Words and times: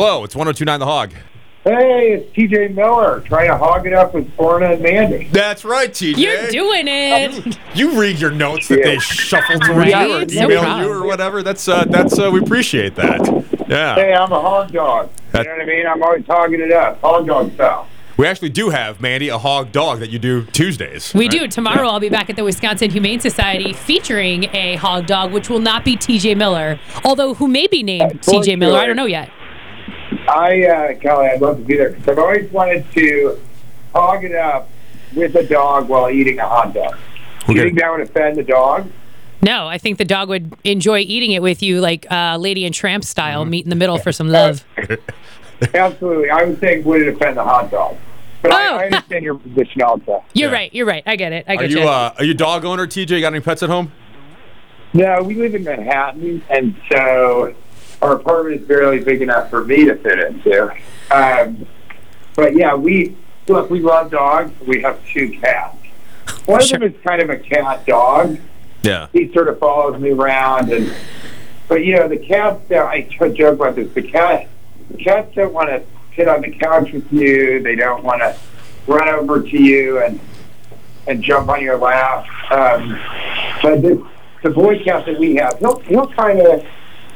Hello, 0.00 0.22
it's 0.22 0.36
1029 0.36 0.78
The 0.78 0.86
Hog. 0.86 1.12
Hey, 1.64 2.12
it's 2.12 2.30
TJ 2.32 2.72
Miller 2.76 3.20
trying 3.26 3.48
to 3.48 3.58
hog 3.58 3.84
it 3.84 3.92
up 3.92 4.14
with 4.14 4.30
Orna 4.38 4.74
and 4.74 4.80
Mandy. 4.80 5.26
That's 5.32 5.64
right, 5.64 5.90
TJ. 5.90 6.18
You're 6.18 6.48
doing 6.50 6.84
it. 6.86 7.58
You 7.74 8.00
read 8.00 8.20
your 8.20 8.30
notes 8.30 8.68
that 8.68 8.78
Yeah. 8.78 8.84
they 8.84 8.98
shuffled 9.00 9.64
through 9.64 9.74
Right? 9.74 9.88
you 10.08 10.16
or 10.22 10.28
So 10.28 10.44
email 10.44 10.60
proud. 10.60 10.82
you 10.84 10.92
or 10.92 11.04
whatever. 11.04 11.42
That's 11.42 11.66
uh, 11.66 11.84
that's 11.88 12.16
uh, 12.16 12.30
we 12.30 12.38
appreciate 12.38 12.94
that. 12.94 13.26
Yeah. 13.68 13.96
Hey, 13.96 14.14
I'm 14.14 14.30
a 14.30 14.40
hog 14.40 14.70
dog. 14.70 15.10
You 15.34 15.42
know 15.42 15.50
what 15.50 15.62
I 15.62 15.64
mean? 15.64 15.84
I'm 15.84 16.00
always 16.00 16.24
hogging 16.28 16.60
it 16.60 16.70
up. 16.72 17.00
Hog 17.00 17.26
dog 17.26 17.52
style. 17.54 17.88
We 18.16 18.26
actually 18.26 18.50
do 18.50 18.70
have 18.70 19.00
Mandy 19.00 19.30
a 19.30 19.38
hog 19.38 19.72
dog 19.72 19.98
that 19.98 20.10
you 20.10 20.20
do 20.20 20.44
Tuesdays. 20.44 21.12
We 21.12 21.24
right? 21.24 21.30
do. 21.40 21.48
Tomorrow 21.48 21.88
I'll 21.88 21.98
be 22.00 22.08
back 22.08 22.30
at 22.30 22.36
the 22.36 22.44
Wisconsin 22.44 22.90
Humane 22.90 23.18
Society 23.18 23.72
featuring 23.72 24.44
a 24.54 24.76
hog 24.76 25.06
dog, 25.06 25.32
which 25.32 25.50
will 25.50 25.58
not 25.58 25.84
be 25.84 25.96
TJ 25.96 26.36
Miller, 26.36 26.78
although 27.04 27.34
who 27.34 27.48
may 27.48 27.66
be 27.66 27.82
named 27.82 28.20
TJ 28.22 28.56
Miller. 28.58 28.78
I 28.78 28.86
don't 28.86 28.94
know 28.96 29.04
yet. 29.06 29.30
I, 30.28 30.64
uh, 30.64 30.94
Kelly, 31.00 31.28
I'd 31.28 31.40
love 31.40 31.58
to 31.58 31.64
be 31.64 31.76
there 31.76 31.90
because 31.90 32.08
I've 32.08 32.18
always 32.18 32.50
wanted 32.52 32.84
to 32.92 33.40
hog 33.94 34.24
it 34.24 34.34
up 34.34 34.68
with 35.14 35.34
a 35.36 35.42
dog 35.44 35.88
while 35.88 36.10
eating 36.10 36.38
a 36.38 36.46
hot 36.48 36.74
dog. 36.74 36.96
Do 37.46 37.54
you 37.54 37.60
Okay. 37.60 37.68
think 37.70 37.80
that 37.80 37.90
would 37.90 38.00
offend 38.02 38.36
the 38.36 38.42
dog? 38.42 38.90
No, 39.40 39.66
I 39.68 39.78
think 39.78 39.98
the 39.98 40.04
dog 40.04 40.28
would 40.28 40.52
enjoy 40.64 40.98
eating 40.98 41.30
it 41.32 41.40
with 41.42 41.62
you, 41.62 41.80
like 41.80 42.06
uh, 42.10 42.36
Lady 42.38 42.64
and 42.66 42.74
Tramp 42.74 43.04
style, 43.04 43.42
Mm-hmm. 43.42 43.50
meet 43.50 43.64
in 43.64 43.70
the 43.70 43.76
middle 43.76 43.98
for 43.98 44.12
some 44.12 44.28
love. 44.28 44.64
Absolutely. 45.74 46.30
I 46.30 46.44
would 46.44 46.58
think 46.60 46.84
would 46.86 47.02
it 47.02 47.08
offend 47.08 47.36
the 47.36 47.44
hot 47.44 47.70
dog? 47.70 47.96
But 48.42 48.52
Oh. 48.52 48.56
I, 48.56 48.82
I 48.82 48.84
understand 48.86 49.24
your 49.24 49.34
position 49.36 49.82
also. 49.82 50.24
You're 50.34 50.50
Yeah. 50.50 50.56
right. 50.56 50.74
You're 50.74 50.86
right. 50.86 51.02
I 51.06 51.16
get 51.16 51.32
it. 51.32 51.44
I 51.48 51.54
Are 51.54 51.56
get 51.56 51.70
you 51.70 51.80
you. 51.80 51.88
uh, 51.88 52.12
are 52.18 52.24
you 52.24 52.34
dog 52.34 52.64
owner, 52.64 52.86
TJ? 52.86 53.10
You 53.16 53.20
got 53.20 53.32
any 53.32 53.40
pets 53.40 53.62
at 53.62 53.68
home? 53.70 53.90
No, 54.92 55.22
we 55.22 55.34
live 55.34 55.54
in 55.54 55.64
Manhattan, 55.64 56.42
and 56.48 56.74
so 56.90 57.54
our 58.02 58.12
apartment 58.14 58.60
is 58.60 58.66
barely 58.68 59.00
big 59.00 59.22
enough 59.22 59.50
for 59.50 59.64
me 59.64 59.84
to 59.86 59.96
fit 59.96 60.18
into. 60.20 60.72
Um, 61.10 61.66
but 62.34 62.54
yeah, 62.54 62.74
we 62.74 63.16
look. 63.48 63.70
We 63.70 63.80
love 63.80 64.10
dogs. 64.10 64.52
We 64.66 64.82
have 64.82 65.04
two 65.06 65.30
cats. 65.40 65.76
One 66.46 66.60
Sure. 66.60 66.76
of 66.76 66.82
them 66.82 66.92
is 66.94 67.00
kind 67.04 67.20
of 67.22 67.30
a 67.30 67.36
cat 67.38 67.84
dog. 67.86 68.38
Yeah. 68.82 69.08
He 69.12 69.32
sort 69.32 69.48
of 69.48 69.58
follows 69.58 70.00
me 70.00 70.10
around, 70.10 70.72
and 70.72 70.92
but 71.66 71.84
you 71.84 71.96
know 71.96 72.08
the 72.08 72.18
cats. 72.18 72.70
uh, 72.70 72.84
I 72.84 73.02
joke 73.34 73.54
about 73.56 73.74
this. 73.76 73.92
The 73.92 74.02
cat, 74.02 74.48
the 74.90 74.96
cats 74.98 75.34
don't 75.34 75.52
want 75.52 75.68
to 75.70 75.82
sit 76.14 76.28
on 76.28 76.42
the 76.42 76.52
couch 76.52 76.92
with 76.92 77.12
you. 77.12 77.62
They 77.62 77.74
don't 77.74 78.04
want 78.04 78.20
to 78.20 78.36
run 78.86 79.08
over 79.08 79.42
to 79.42 79.62
you 79.62 80.02
and 80.02 80.20
and 81.06 81.22
jump 81.22 81.48
on 81.48 81.62
your 81.62 81.76
lap. 81.78 82.26
Um, 82.52 83.00
but 83.62 83.82
this, 83.82 83.98
the 84.42 84.50
boy 84.50 84.82
cat 84.84 85.06
that 85.06 85.18
we 85.18 85.34
have, 85.36 85.58
he'll 85.58 85.80
he'll 85.80 86.06
kind 86.08 86.40
of 86.40 86.64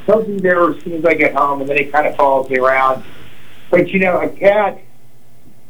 he'll 0.07 0.23
be 0.25 0.39
there 0.39 0.71
as 0.71 0.83
soon 0.83 0.95
as 0.95 1.05
I 1.05 1.15
get 1.15 1.35
home, 1.35 1.61
and 1.61 1.71
then 1.71 1.77
he 1.77 1.85
kind 1.85 2.07
of 2.07 2.17
follows 2.17 2.51
me 2.51 2.59
around. 2.59 3.05
But 3.71 3.89
you 3.89 4.01
know, 4.01 4.21
a 4.21 4.29
cat, 4.29 4.81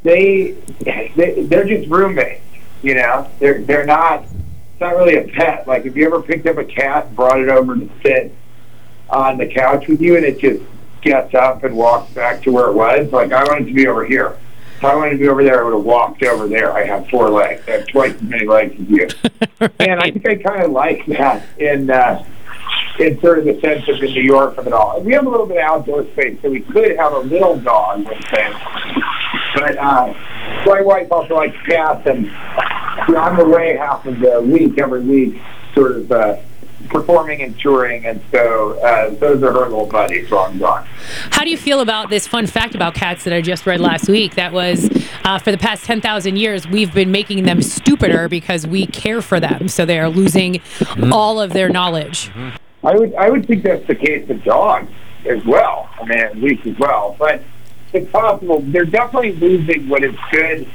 they, 0.03 0.51
they 0.81 1.43
they're 1.47 1.65
just 1.65 1.89
roommates. 1.89 2.41
You 2.81 2.95
know, 2.95 3.29
they're 3.39 3.61
they're 3.61 3.85
not. 3.85 4.23
It's 4.23 4.81
not 4.81 4.95
really 4.95 5.17
a 5.17 5.27
pet. 5.27 5.67
Like 5.67 5.85
if 5.85 5.95
you 5.95 6.05
ever 6.05 6.21
picked 6.21 6.47
up 6.47 6.57
a 6.57 6.65
cat 6.65 7.07
and 7.07 7.15
brought 7.15 7.39
it 7.39 7.49
over 7.49 7.75
to 7.75 7.89
sit 8.03 8.35
on 9.09 9.37
the 9.37 9.47
couch 9.47 9.87
with 9.87 10.01
you, 10.01 10.17
and 10.17 10.25
it 10.25 10.39
just 10.39 10.63
gets 11.01 11.33
up 11.35 11.63
and 11.63 11.75
walks 11.75 12.11
back 12.13 12.41
to 12.43 12.51
where 12.51 12.69
it 12.69 12.73
was. 12.73 13.11
Like 13.11 13.31
I 13.31 13.43
wanted 13.43 13.67
to 13.67 13.73
be 13.73 13.87
over 13.87 14.05
here. 14.05 14.37
If 14.77 14.83
I 14.83 14.95
wanted 14.95 15.11
to 15.11 15.17
be 15.17 15.29
over 15.29 15.43
there, 15.43 15.61
I 15.61 15.63
would 15.63 15.73
have 15.75 15.85
walked 15.85 16.23
over 16.23 16.47
there. 16.47 16.73
I 16.73 16.85
have 16.85 17.07
four 17.07 17.29
legs. 17.29 17.63
I 17.67 17.71
have 17.71 17.87
twice 17.87 18.15
as 18.15 18.21
many 18.21 18.45
legs 18.45 18.73
as 18.79 18.89
you. 18.89 19.07
And 19.79 19.99
I 20.01 20.11
think 20.11 20.27
I 20.27 20.35
kind 20.35 20.63
of 20.63 20.71
like 20.71 21.05
that 21.05 21.45
in 21.57 21.89
uh, 21.89 22.25
in 22.99 23.19
sort 23.21 23.39
of 23.39 23.45
the 23.45 23.59
sense 23.59 23.87
of 23.87 23.99
the 23.99 24.07
New 24.07 24.21
York 24.21 24.57
of 24.57 24.67
it 24.67 24.73
all. 24.73 25.01
We 25.01 25.13
have 25.13 25.25
a 25.25 25.29
little 25.29 25.45
bit 25.45 25.57
of 25.57 25.63
outdoor 25.63 26.05
space, 26.11 26.37
so 26.41 26.49
we 26.49 26.61
could 26.61 26.95
have 26.97 27.13
a 27.13 27.19
little 27.19 27.57
dog, 27.57 28.05
let's 28.05 28.29
say. 28.29 28.53
But 29.55 29.77
uh, 29.77 30.13
my 30.65 30.81
wife 30.81 31.11
also 31.11 31.35
likes 31.35 31.57
cats, 31.65 32.05
and 32.05 32.25
you 32.25 33.13
know, 33.13 33.19
I'm 33.19 33.39
away 33.39 33.77
half 33.77 34.05
of 34.05 34.19
the 34.19 34.41
week, 34.41 34.77
every 34.77 35.01
week, 35.01 35.41
sort 35.73 35.93
of 35.93 36.11
uh, 36.11 36.37
performing 36.89 37.41
and 37.41 37.57
touring, 37.59 38.05
and 38.05 38.21
so 38.31 38.79
uh, 38.79 39.09
those 39.15 39.41
are 39.41 39.51
her 39.51 39.61
little 39.61 39.85
buddies 39.85 40.29
while 40.29 40.45
I'm 40.45 40.59
gone. 40.59 40.85
How 41.31 41.43
do 41.43 41.49
you 41.49 41.57
feel 41.57 41.79
about 41.79 42.09
this 42.09 42.27
fun 42.27 42.45
fact 42.45 42.75
about 42.75 42.93
cats 42.93 43.23
that 43.23 43.33
I 43.33 43.41
just 43.41 43.65
read 43.65 43.79
last 43.79 44.07
week? 44.07 44.35
That 44.35 44.53
was 44.53 44.89
uh, 45.23 45.39
for 45.39 45.51
the 45.51 45.57
past 45.57 45.85
10,000 45.85 46.35
years, 46.35 46.67
we've 46.67 46.93
been 46.93 47.11
making 47.11 47.43
them 47.43 47.61
stupider 47.61 48.27
because 48.27 48.67
we 48.67 48.85
care 48.87 49.21
for 49.21 49.39
them. 49.39 49.67
So 49.67 49.85
they 49.85 49.99
are 49.99 50.09
losing 50.09 50.61
all 51.11 51.39
of 51.39 51.53
their 51.53 51.69
knowledge. 51.69 52.29
I 52.83 52.95
would 52.95 53.15
I 53.15 53.29
would 53.29 53.47
think 53.47 53.63
that's 53.63 53.85
the 53.87 53.95
case 53.95 54.27
with 54.27 54.43
dogs 54.43 54.91
as 55.25 55.43
well. 55.45 55.89
I 55.99 56.05
mean, 56.05 56.19
at 56.19 56.37
least 56.37 56.65
as 56.65 56.77
well. 56.77 57.15
But 57.17 57.41
it's 57.93 58.09
possible 58.11 58.59
they're 58.61 58.85
definitely 58.85 59.33
losing 59.33 59.87
what 59.87 60.03
is 60.03 60.15
good 60.31 60.67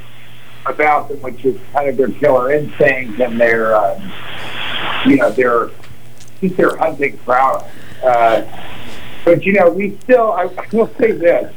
about 0.65 1.09
them, 1.09 1.21
which 1.21 1.45
is 1.45 1.59
kind 1.71 1.89
of 1.89 1.97
their 1.97 2.09
killer 2.09 2.51
instincts 2.51 3.19
and 3.19 3.39
their 3.39 3.75
um, 3.75 4.11
you 5.05 5.17
know 5.17 5.31
their 5.31 5.69
just 6.41 6.57
their 6.57 6.75
hunting 6.77 7.17
prowess. 7.19 7.69
Uh, 8.03 8.43
but 9.25 9.45
you 9.45 9.53
know, 9.53 9.69
we 9.69 9.97
still 10.03 10.31
I, 10.31 10.43
I 10.43 10.67
will 10.71 10.91
say 10.95 11.11
this 11.11 11.53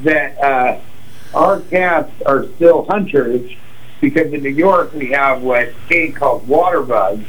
that 0.00 0.38
uh, 0.42 0.80
our 1.34 1.60
cats 1.60 2.10
are 2.26 2.46
still 2.56 2.84
hunters 2.86 3.50
because 4.00 4.32
in 4.32 4.42
New 4.42 4.50
York 4.50 4.92
we 4.92 5.10
have 5.10 5.42
what 5.42 5.72
Kate 5.88 6.16
calls 6.16 6.42
water 6.48 6.82
bugs 6.82 7.24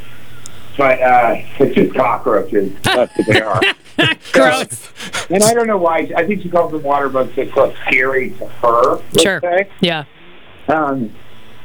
but 0.76 1.00
uh, 1.00 1.34
it's 1.58 1.74
just 1.74 1.94
cockroaches. 1.94 2.72
That's 2.82 3.16
what 3.16 3.26
they 3.26 3.40
are. 3.40 3.60
Gross. 4.32 4.90
and 5.30 5.42
I 5.42 5.54
don't 5.54 5.66
know 5.66 5.78
why. 5.78 6.10
I 6.16 6.26
think 6.26 6.42
she 6.42 6.48
calls 6.50 6.72
them 6.72 6.82
water 6.82 7.08
bugs 7.08 7.32
it's 7.36 7.54
less 7.56 7.76
scary 7.86 8.30
to 8.32 8.46
her. 8.46 9.00
Sure. 9.18 9.40
Say. 9.40 9.68
Yeah. 9.80 10.04
Um, 10.68 11.14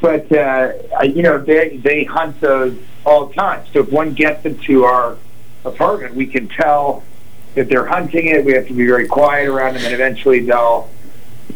but 0.02 0.32
uh, 0.32 0.74
I- 0.98 1.04
you 1.04 1.24
know, 1.24 1.38
they 1.40 1.78
they 1.78 2.04
hunt 2.06 2.40
those 2.42 2.78
all 3.06 3.26
the 3.28 3.34
time. 3.34 3.66
So 3.74 3.80
if 3.80 3.92
one 3.92 4.14
gets 4.14 4.46
into 4.46 4.84
our 4.86 5.18
apartment, 5.66 6.16
we 6.16 6.26
can 6.28 6.48
tell 6.48 7.04
that 7.56 7.68
they're 7.68 7.86
hunting 7.86 8.28
it. 8.28 8.46
We 8.46 8.54
have 8.54 8.68
to 8.68 8.74
be 8.74 8.86
very 8.86 9.08
quiet 9.08 9.48
around 9.50 9.74
them, 9.76 9.84
and 9.84 9.94
eventually 9.94 10.40
they'll 10.40 10.90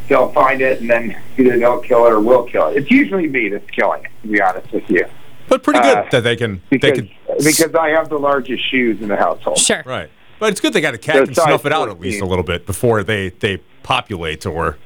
they'll 0.09 0.31
find 0.33 0.61
it, 0.61 0.81
and 0.81 0.89
then 0.89 1.16
either 1.37 1.57
they'll 1.57 1.79
kill 1.79 2.05
it 2.05 2.11
or 2.11 2.19
we'll 2.19 2.43
kill 2.43 2.67
it. 2.67 2.77
It's 2.77 2.91
usually 2.91 3.27
me 3.27 3.47
that's 3.49 3.69
killing 3.72 4.03
it, 4.03 4.11
to 4.23 4.27
be 4.27 4.41
honest 4.41 4.72
with 4.73 4.89
you, 4.89 5.05
But 5.47 5.63
pretty 5.63 5.81
good 5.81 5.97
Uh, 5.97 6.09
that 6.11 6.22
they 6.22 6.35
can 6.35 6.61
they 6.69 6.78
because 6.78 6.97
can 7.00 7.09
because 7.38 7.75
I 7.75 7.89
have 7.89 8.09
the 8.09 8.17
largest 8.17 8.69
shoes 8.69 9.01
in 9.01 9.07
the 9.07 9.16
household. 9.16 9.57
Sure. 9.57 9.83
right. 9.85 10.09
But 10.39 10.50
it's 10.50 10.59
good 10.59 10.73
they 10.73 10.81
got 10.81 10.94
a 10.94 10.97
cat 10.97 11.16
They're 11.16 11.33
snuff 11.33 11.61
size 11.61 11.66
it 11.66 11.72
out 11.72 11.89
at 11.89 12.00
least 12.00 12.22
a 12.22 12.25
little 12.25 12.44
bit 12.44 12.66
before 12.66 13.03
they 13.03 13.29
they 13.29 13.57
populate 13.84 14.45
or 14.45 14.78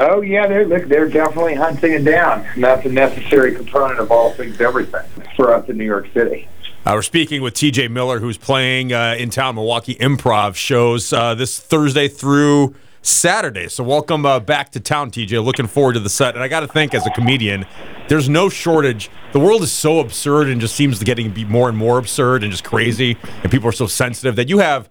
Oh 0.00 0.20
yeah, 0.20 0.46
they're 0.46 0.66
look, 0.66 0.84
they're 0.84 1.08
definitely 1.08 1.54
hunting 1.54 1.92
it 1.92 2.04
down, 2.04 2.44
and 2.54 2.64
that's 2.64 2.84
a 2.86 2.88
necessary 2.88 3.54
component 3.54 4.00
of 4.00 4.10
all 4.10 4.32
things 4.32 4.60
everything 4.60 5.04
for 5.36 5.54
us 5.54 5.68
in 5.68 5.76
New 5.76 5.84
York 5.84 6.08
City. 6.14 6.48
Uh, 6.84 6.92
we're 6.94 7.02
speaking 7.02 7.42
with 7.42 7.54
TJ 7.54 7.90
Miller, 7.90 8.18
who's 8.18 8.38
playing 8.38 8.92
uh, 8.92 9.14
in 9.16 9.30
town 9.30 9.54
Milwaukee 9.54 9.94
Improv 9.96 10.56
shows 10.56 11.12
uh, 11.12 11.34
this 11.34 11.60
Thursday 11.60 12.08
through 12.08 12.74
Saturday. 13.02 13.68
So, 13.68 13.84
welcome 13.84 14.24
uh, 14.24 14.40
back 14.40 14.70
to 14.72 14.80
town, 14.80 15.10
TJ. 15.10 15.44
Looking 15.44 15.66
forward 15.66 15.94
to 15.94 16.00
the 16.00 16.08
set. 16.08 16.34
And 16.34 16.42
I 16.42 16.48
got 16.48 16.60
to 16.60 16.68
think, 16.68 16.94
as 16.94 17.06
a 17.06 17.10
comedian, 17.10 17.66
there's 18.08 18.28
no 18.28 18.48
shortage. 18.48 19.10
The 19.32 19.40
world 19.40 19.62
is 19.62 19.72
so 19.72 19.98
absurd 19.98 20.48
and 20.48 20.60
just 20.60 20.74
seems 20.74 20.98
to 21.00 21.04
getting 21.04 21.30
be 21.30 21.44
more 21.44 21.68
and 21.68 21.76
more 21.76 21.98
absurd 21.98 22.42
and 22.42 22.52
just 22.52 22.64
crazy. 22.64 23.16
And 23.42 23.50
people 23.50 23.68
are 23.68 23.72
so 23.72 23.86
sensitive 23.86 24.36
that 24.36 24.48
you 24.48 24.58
have. 24.58 24.88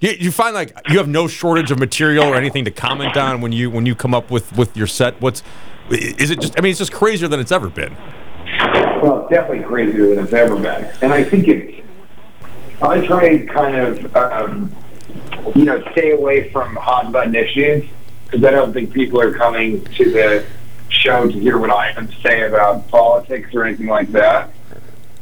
You, 0.00 0.10
you 0.18 0.32
find 0.32 0.54
like 0.54 0.76
you 0.88 0.98
have 0.98 1.08
no 1.08 1.28
shortage 1.28 1.70
of 1.70 1.78
material 1.78 2.24
or 2.24 2.34
anything 2.34 2.64
to 2.64 2.72
comment 2.72 3.16
on 3.16 3.40
when 3.40 3.52
you 3.52 3.70
when 3.70 3.86
you 3.86 3.94
come 3.94 4.14
up 4.14 4.30
with 4.30 4.56
with 4.56 4.76
your 4.76 4.88
set. 4.88 5.20
What's 5.20 5.42
is 5.90 6.30
it 6.30 6.40
just? 6.40 6.58
I 6.58 6.62
mean, 6.62 6.70
it's 6.70 6.78
just 6.78 6.92
crazier 6.92 7.28
than 7.28 7.40
it's 7.40 7.52
ever 7.52 7.68
been. 7.68 7.96
Well, 9.02 9.26
definitely 9.28 9.64
crazier 9.64 10.14
than 10.14 10.24
it's 10.24 10.32
ever 10.32 10.56
been, 10.56 10.90
and 11.02 11.12
I 11.12 11.22
think 11.22 11.48
it's. 11.48 11.86
I 12.80 13.06
try 13.06 13.26
and 13.26 13.48
kind 13.48 13.76
of, 13.76 14.16
um, 14.16 14.74
you 15.54 15.64
know, 15.64 15.82
stay 15.92 16.12
away 16.12 16.50
from 16.50 16.76
hot 16.76 17.12
button 17.12 17.34
issues 17.34 17.84
because 18.24 18.44
I 18.44 18.50
don't 18.50 18.72
think 18.72 18.92
people 18.92 19.20
are 19.20 19.32
coming 19.32 19.84
to 19.84 20.10
the 20.10 20.46
show 20.88 21.26
to 21.26 21.32
hear 21.32 21.58
what 21.58 21.70
I 21.70 21.92
have 21.92 22.10
to 22.10 22.20
say 22.20 22.42
about 22.42 22.88
politics 22.88 23.54
or 23.54 23.64
anything 23.64 23.86
like 23.86 24.10
that. 24.12 24.50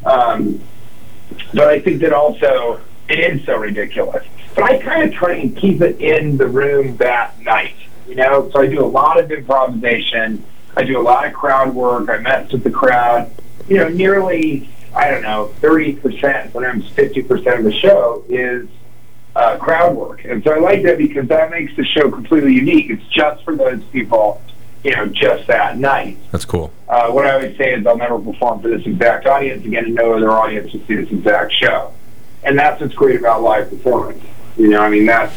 Um, 0.05 0.61
but 1.55 1.69
I 1.69 1.81
think 1.81 2.01
that 2.01 2.13
also 2.13 2.81
it 3.09 3.19
is 3.19 3.45
so 3.45 3.57
ridiculous. 3.57 4.27
But 4.55 4.65
I 4.65 4.79
kind 4.79 5.09
of 5.09 5.15
try 5.15 5.35
and 5.35 5.57
keep 5.57 5.81
it 5.81 6.01
in 6.01 6.37
the 6.37 6.47
room 6.47 6.97
that 6.97 7.39
night, 7.41 7.77
you 8.09 8.17
know. 8.17 8.51
So 8.51 8.61
I 8.61 8.67
do 8.67 8.85
a 8.85 8.87
lot 8.87 9.19
of 9.19 9.31
improvisation. 9.31 10.45
I 10.77 10.85
do 10.85 10.99
a 10.99 11.03
lot 11.03 11.27
of 11.27 11.33
crowd 11.33 11.75
work. 11.75 12.09
I 12.09 12.19
mess 12.19 12.51
with 12.53 12.65
the 12.65 12.71
crowd. 12.71 13.31
You 13.69 13.79
know, 13.79 13.89
nearly 13.89 14.69
I 14.95 15.11
don't 15.11 15.23
know, 15.23 15.47
thirty 15.61 15.95
percent, 15.95 16.53
sometimes 16.53 16.89
fifty 16.91 17.23
percent 17.23 17.59
of 17.59 17.65
the 17.65 17.73
show 17.73 18.25
is 18.29 18.69
uh, 19.37 19.57
crowd 19.59 19.97
work, 19.97 20.25
and 20.25 20.43
so 20.43 20.53
I 20.53 20.59
like 20.59 20.83
that 20.83 20.99
because 20.99 21.29
that 21.29 21.51
makes 21.51 21.75
the 21.77 21.85
show 21.85 22.11
completely 22.11 22.55
unique. 22.55 22.91
It's 22.91 23.07
just 23.09 23.45
for 23.45 23.55
those 23.57 23.83
people, 23.93 24.41
you 24.83 24.95
know, 24.95 25.07
just 25.07 25.47
that 25.47 25.79
night. 25.79 26.19
That's 26.33 26.45
cool. 26.45 26.73
Uh, 26.89 27.11
what 27.11 27.27
I 27.27 27.37
would 27.37 27.57
say 27.57 27.75
is 27.75 27.87
I'll 27.87 27.97
never 27.97 28.19
perform 28.19 28.61
for 28.61 28.69
this 28.69 28.85
exact 28.87 29.27
audience 29.27 29.65
again, 29.65 29.85
and 29.87 29.95
no 29.95 30.15
other 30.15 30.31
audience 30.31 30.73
will 30.73 30.81
see 30.87 30.97
this 30.97 31.11
exact 31.11 31.53
show. 31.53 31.93
And 32.43 32.59
that's 32.59 32.81
what's 32.81 32.95
great 32.95 33.21
about 33.21 33.43
live 33.43 33.69
performance. 33.71 34.25
You 34.57 34.69
know, 34.69 34.81
I 34.81 34.89
mean, 34.89 35.07
that's 35.07 35.35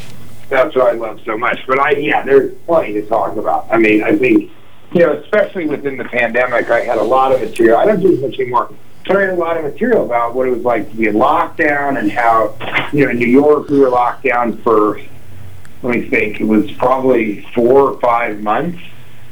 that's 0.49 0.75
what 0.75 0.87
I 0.87 0.91
love 0.93 1.19
so 1.25 1.37
much. 1.37 1.59
But 1.67 1.79
I, 1.79 1.91
yeah, 1.91 2.23
there's 2.23 2.53
plenty 2.65 2.93
to 2.93 3.05
talk 3.05 3.35
about. 3.37 3.67
I 3.71 3.77
mean, 3.77 4.03
I 4.03 4.15
think, 4.15 4.51
you 4.93 5.01
know, 5.01 5.13
especially 5.13 5.67
within 5.67 5.97
the 5.97 6.05
pandemic, 6.05 6.69
I 6.69 6.81
had 6.81 6.97
a 6.97 7.03
lot 7.03 7.31
of 7.31 7.41
material. 7.41 7.77
I 7.77 7.85
don't 7.85 7.99
do 7.99 8.19
much 8.21 8.39
anymore. 8.39 8.73
But 9.05 9.17
I 9.17 9.23
a 9.23 9.35
lot 9.35 9.57
of 9.57 9.63
material 9.63 10.05
about 10.05 10.33
what 10.33 10.47
it 10.47 10.51
was 10.51 10.63
like 10.63 10.89
to 10.89 10.95
be 10.95 11.07
in 11.07 11.15
lockdown 11.15 11.99
and 11.99 12.11
how, 12.11 12.55
you 12.93 13.05
know, 13.05 13.11
in 13.11 13.17
New 13.17 13.27
York 13.27 13.67
we 13.69 13.79
were 13.79 13.89
locked 13.89 14.23
down 14.23 14.57
for, 14.57 14.99
let 15.81 15.95
me 15.95 16.09
think, 16.09 16.39
it 16.39 16.45
was 16.45 16.71
probably 16.73 17.41
four 17.53 17.91
or 17.91 17.99
five 17.99 18.41
months. 18.41 18.81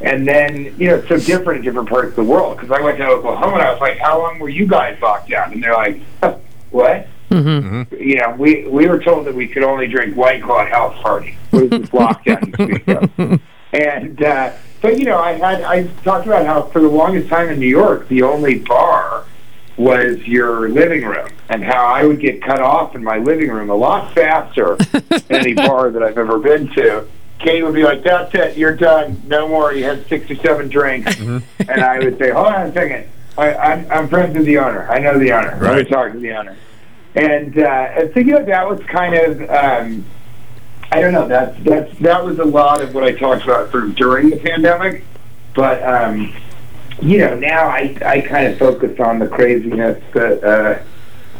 And 0.02 0.28
then, 0.28 0.76
you 0.78 0.88
know, 0.88 0.96
it's 0.96 1.08
so 1.08 1.18
different 1.18 1.60
in 1.60 1.66
different 1.66 1.88
parts 1.88 2.10
of 2.10 2.16
the 2.16 2.24
world. 2.24 2.58
Because 2.58 2.72
I 2.72 2.82
went 2.82 2.98
to 2.98 3.06
Oklahoma 3.06 3.54
and 3.54 3.62
I 3.62 3.72
was 3.72 3.80
like, 3.80 4.00
how 4.00 4.20
long 4.20 4.40
were 4.40 4.50
you 4.50 4.66
guys 4.66 5.00
locked 5.02 5.30
down? 5.30 5.54
And 5.54 5.64
they're 5.64 5.74
like, 5.74 6.02
what? 6.72 7.08
Mm-hmm. 7.30 7.96
You 7.96 8.16
know, 8.18 8.36
we 8.38 8.68
we 8.68 8.88
were 8.88 9.00
told 9.00 9.26
that 9.26 9.34
we 9.34 9.48
could 9.48 9.64
only 9.64 9.88
drink 9.88 10.18
White 10.18 10.44
Claw 10.44 10.64
at 10.64 10.72
house 10.72 11.02
party. 11.02 11.38
It 11.54 11.62
was 11.62 11.70
this 11.70 11.90
lockdown 11.92 12.60
you 12.60 12.76
speak 12.76 12.88
of. 12.90 13.42
And 13.72 14.22
uh, 14.22 14.52
but 14.82 15.00
you 15.00 15.06
know, 15.06 15.18
I 15.18 15.34
had 15.34 15.62
I 15.62 15.88
talked 16.04 16.26
about 16.26 16.46
how 16.46 16.64
for 16.64 16.82
the 16.82 16.90
longest 16.90 17.30
time 17.30 17.50
in 17.50 17.60
New 17.60 17.70
York, 17.70 18.10
the 18.10 18.24
only 18.24 18.60
bar 18.60 18.91
was 19.82 20.20
your 20.28 20.70
living 20.70 21.04
room, 21.04 21.28
and 21.50 21.64
how 21.64 21.86
I 21.86 22.06
would 22.06 22.20
get 22.20 22.42
cut 22.42 22.62
off 22.62 22.96
in 22.96 23.04
my 23.04 23.18
living 23.18 23.50
room 23.50 23.70
a 23.70 23.76
lot 23.76 24.14
faster 24.14 24.76
than 24.76 25.24
any 25.30 25.54
bar 25.68 25.90
that 25.90 26.04
I've 26.04 26.18
ever 26.18 26.38
been 26.38 26.68
to. 26.74 27.08
Kate 27.40 27.64
would 27.64 27.74
be 27.74 27.84
like, 27.84 28.04
"That's 28.04 28.34
it, 28.36 28.58
you're 28.58 28.76
done. 28.76 29.22
No 29.26 29.48
more. 29.48 29.74
You 29.74 29.86
had 29.86 30.08
six 30.08 30.30
or 30.30 30.36
seven 30.36 30.70
drinks," 30.70 31.20
and 31.20 31.42
I 31.70 32.00
would 32.00 32.20
say, 32.20 32.30
"Hold 32.30 32.48
on 32.48 32.68
a 32.68 32.74
second. 32.74 33.08
I, 33.38 33.54
I'm, 33.56 33.92
I'm 33.92 34.08
friends 34.10 34.38
with 34.38 34.46
the 34.46 34.60
owner. 34.60 34.88
I 34.90 35.00
know 35.00 35.18
the 35.18 35.32
owner. 35.32 35.58
Right. 35.60 35.88
talk 35.88 36.12
to 36.12 36.20
the 36.20 36.32
owner." 36.34 36.56
And 37.16 37.58
uh, 37.58 37.68
and 37.68 38.14
so 38.14 38.20
you 38.20 38.34
know 38.34 38.46
that 38.46 38.70
was 38.70 38.80
kind 38.82 39.16
of 39.16 39.42
um, 39.50 40.06
I 40.92 41.02
don't 41.02 41.14
know 41.14 41.28
that's 41.28 41.58
that's 41.64 41.98
that 42.00 42.24
was 42.24 42.38
a 42.40 42.46
lot 42.46 42.82
of 42.82 42.94
what 42.94 43.04
I 43.04 43.14
talked 43.14 43.44
about 43.44 43.74
of 43.74 43.96
during 43.96 44.30
the 44.30 44.38
pandemic, 44.38 45.04
but 45.56 45.82
um, 45.84 46.34
you 47.02 47.20
know 47.20 47.36
now 47.36 47.68
I 47.68 47.98
I 48.06 48.22
kind 48.22 48.48
of 48.48 48.58
focus 48.58 49.00
on 49.00 49.20
the 49.20 49.28
craziness 49.28 50.02
that 50.14 50.44
uh, 50.44 50.84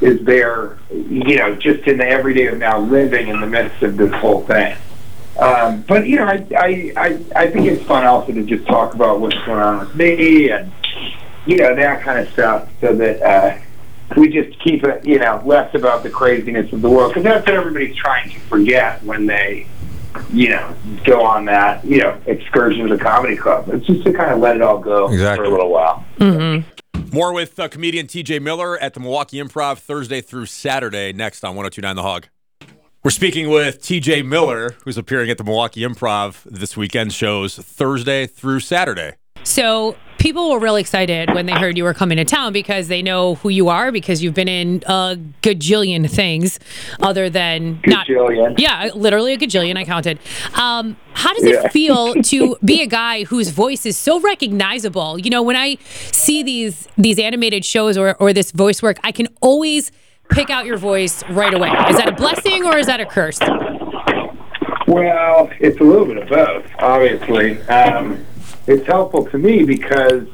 is 0.06 0.24
there 0.26 0.78
you 0.92 1.38
know 1.38 1.56
just 1.56 1.88
in 1.88 1.98
the 1.98 2.08
everyday 2.08 2.48
of 2.48 2.58
now 2.58 2.80
living 2.80 3.28
in 3.28 3.40
the 3.42 3.48
midst 3.48 3.82
of 3.84 3.98
this 3.98 4.12
whole 4.14 4.44
thing. 4.46 4.76
Um, 5.40 5.84
but 5.88 6.08
you 6.08 6.18
know 6.18 6.26
I, 6.26 6.46
I 6.58 6.94
I 6.98 7.26
I 7.36 7.50
think 7.50 7.68
it's 7.68 7.84
fun 7.86 8.06
also 8.06 8.32
to 8.34 8.44
just 8.44 8.66
talk 8.68 8.94
about 8.94 9.20
what's 9.20 9.38
going 9.46 9.62
on 9.62 9.80
with 9.80 9.96
me 9.96 10.50
and 10.50 10.72
you 11.46 11.58
know 11.58 11.76
that 11.76 12.02
kind 12.02 12.20
of 12.20 12.32
stuff 12.34 12.70
so 12.80 12.96
that. 12.96 13.22
Uh, 13.22 13.62
we 14.18 14.30
just 14.30 14.60
keep 14.60 14.84
it, 14.84 15.06
you 15.06 15.20
know, 15.20 15.42
less 15.46 15.74
about 15.74 16.04
the 16.04 16.10
craziness 16.10 16.72
of 16.74 16.82
the 16.82 16.90
world 16.90 17.12
because 17.12 17.24
that's 17.24 17.46
what 17.46 17.56
everybody's 17.56 17.96
trying 17.96 18.30
to 18.30 18.40
forget 18.42 19.02
when 19.04 19.26
they, 19.26 19.68
you 20.32 20.50
know, 20.50 20.76
go 21.04 21.24
on 21.24 21.46
that, 21.46 21.84
you 21.86 22.00
know, 22.00 22.20
excursion 22.26 22.88
to 22.88 22.96
the 22.96 23.02
comedy 23.04 23.36
club. 23.36 23.70
It's 23.70 23.86
just 23.86 24.04
to 24.04 24.14
kind 24.14 24.32
of 24.32 24.40
let 24.40 24.56
it 24.56 24.62
all 24.62 24.78
go 24.80 25.08
Exactly. 25.12 25.46
for 25.46 25.50
a 25.50 25.56
little 25.56 25.72
while. 25.72 26.06
Mm-hmm. 26.18 27.16
More 27.16 27.34
with 27.34 27.60
uh, 27.60 27.68
comedian 27.68 28.08
TJ 28.08 28.42
Miller 28.42 28.78
at 28.80 28.94
the 28.94 29.00
Milwaukee 29.00 29.38
Improv 29.38 29.80
Thursday 29.80 30.22
through 30.22 30.46
Saturday 30.46 31.12
next 31.12 31.44
on 31.44 31.56
1029 31.56 31.96
The 31.96 32.02
Hog. 32.02 32.28
We're 33.04 33.12
speaking 33.12 33.50
with 33.50 33.82
TJ 33.82 34.26
Miller, 34.26 34.76
who's 34.84 34.98
appearing 34.98 35.32
at 35.32 35.38
the 35.40 35.44
Milwaukee 35.44 35.82
Improv 35.82 36.44
this 36.44 36.78
weekend 36.78 37.12
shows 37.14 37.56
Thursday 37.56 38.28
through 38.28 38.60
Saturday. 38.60 39.14
So 39.44 39.96
people 40.20 40.52
were 40.52 40.60
really 40.60 40.82
excited 40.82 41.34
when 41.34 41.48
they 41.48 41.54
heard 41.54 41.76
you 41.76 41.84
were 41.84 41.96
coming 41.96 42.16
to 42.18 42.24
town 42.24 42.54
because 42.54 42.88
they 42.90 43.02
know 43.02 43.36
who 43.36 43.50
you 43.50 43.70
are 43.70 43.92
because 43.92 44.22
you've 44.22 44.36
been 44.36 44.48
in 44.48 44.84
a 44.86 45.18
gajillion 45.42 46.08
things 46.08 46.60
other 47.00 47.28
than 47.28 47.82
not. 47.88 48.06
Gajillion. 48.06 48.54
Yeah, 48.60 48.92
literally 48.94 49.34
a 49.34 49.38
gajillion. 49.38 49.78
I 49.78 49.84
counted. 49.84 50.20
Um, 50.54 50.96
how 51.14 51.34
does 51.34 51.44
Yeah. 51.46 51.66
it 51.66 51.72
feel 51.72 52.14
to 52.24 52.56
be 52.64 52.82
a 52.84 52.88
guy 52.88 53.24
whose 53.24 53.50
voice 53.50 53.86
is 53.86 53.98
so 53.98 54.20
recognizable? 54.20 55.18
You 55.18 55.32
know, 55.32 55.42
when 55.42 55.56
I 55.56 55.78
see 56.12 56.44
these 56.44 56.88
these 56.98 57.18
animated 57.18 57.66
shows 57.66 57.98
or 57.98 58.16
or 58.18 58.32
this 58.32 58.52
voice 58.52 58.84
work, 58.84 58.98
I 59.04 59.12
can 59.12 59.28
always 59.42 59.92
pick 60.30 60.50
out 60.52 60.66
your 60.68 60.78
voice 60.78 61.24
right 61.32 61.54
away. 61.54 61.70
Is 61.90 61.98
that 61.98 62.08
a 62.08 62.14
blessing 62.14 62.64
or 62.64 62.78
is 62.78 62.86
that 62.86 63.00
a 63.02 63.06
curse? 63.08 63.40
Well, 64.88 65.50
it's 65.60 65.80
a 65.80 65.84
little 65.84 66.06
bit 66.06 66.18
of 66.18 66.30
both, 66.30 66.66
obviously. 66.80 67.62
Um, 67.64 68.26
it's 68.72 68.88
helpful 68.88 69.26
to 69.26 69.38
me 69.38 69.64
because, 69.64 70.28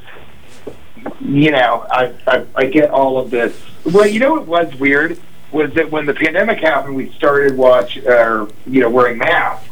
you 1.20 1.50
know, 1.50 1.86
I, 1.90 2.14
I, 2.26 2.46
I 2.54 2.66
get 2.66 2.90
all 2.90 3.18
of 3.18 3.30
this. 3.30 3.58
Well, 3.84 4.06
you 4.06 4.20
know 4.20 4.32
what 4.32 4.46
was 4.46 4.74
weird 4.76 5.18
was 5.50 5.72
that 5.74 5.90
when 5.90 6.06
the 6.06 6.14
pandemic 6.14 6.58
happened, 6.58 6.94
we 6.94 7.10
started 7.12 7.56
watch, 7.56 7.98
uh, 7.98 8.46
you 8.66 8.80
know, 8.80 8.90
wearing 8.90 9.18
masks. 9.18 9.68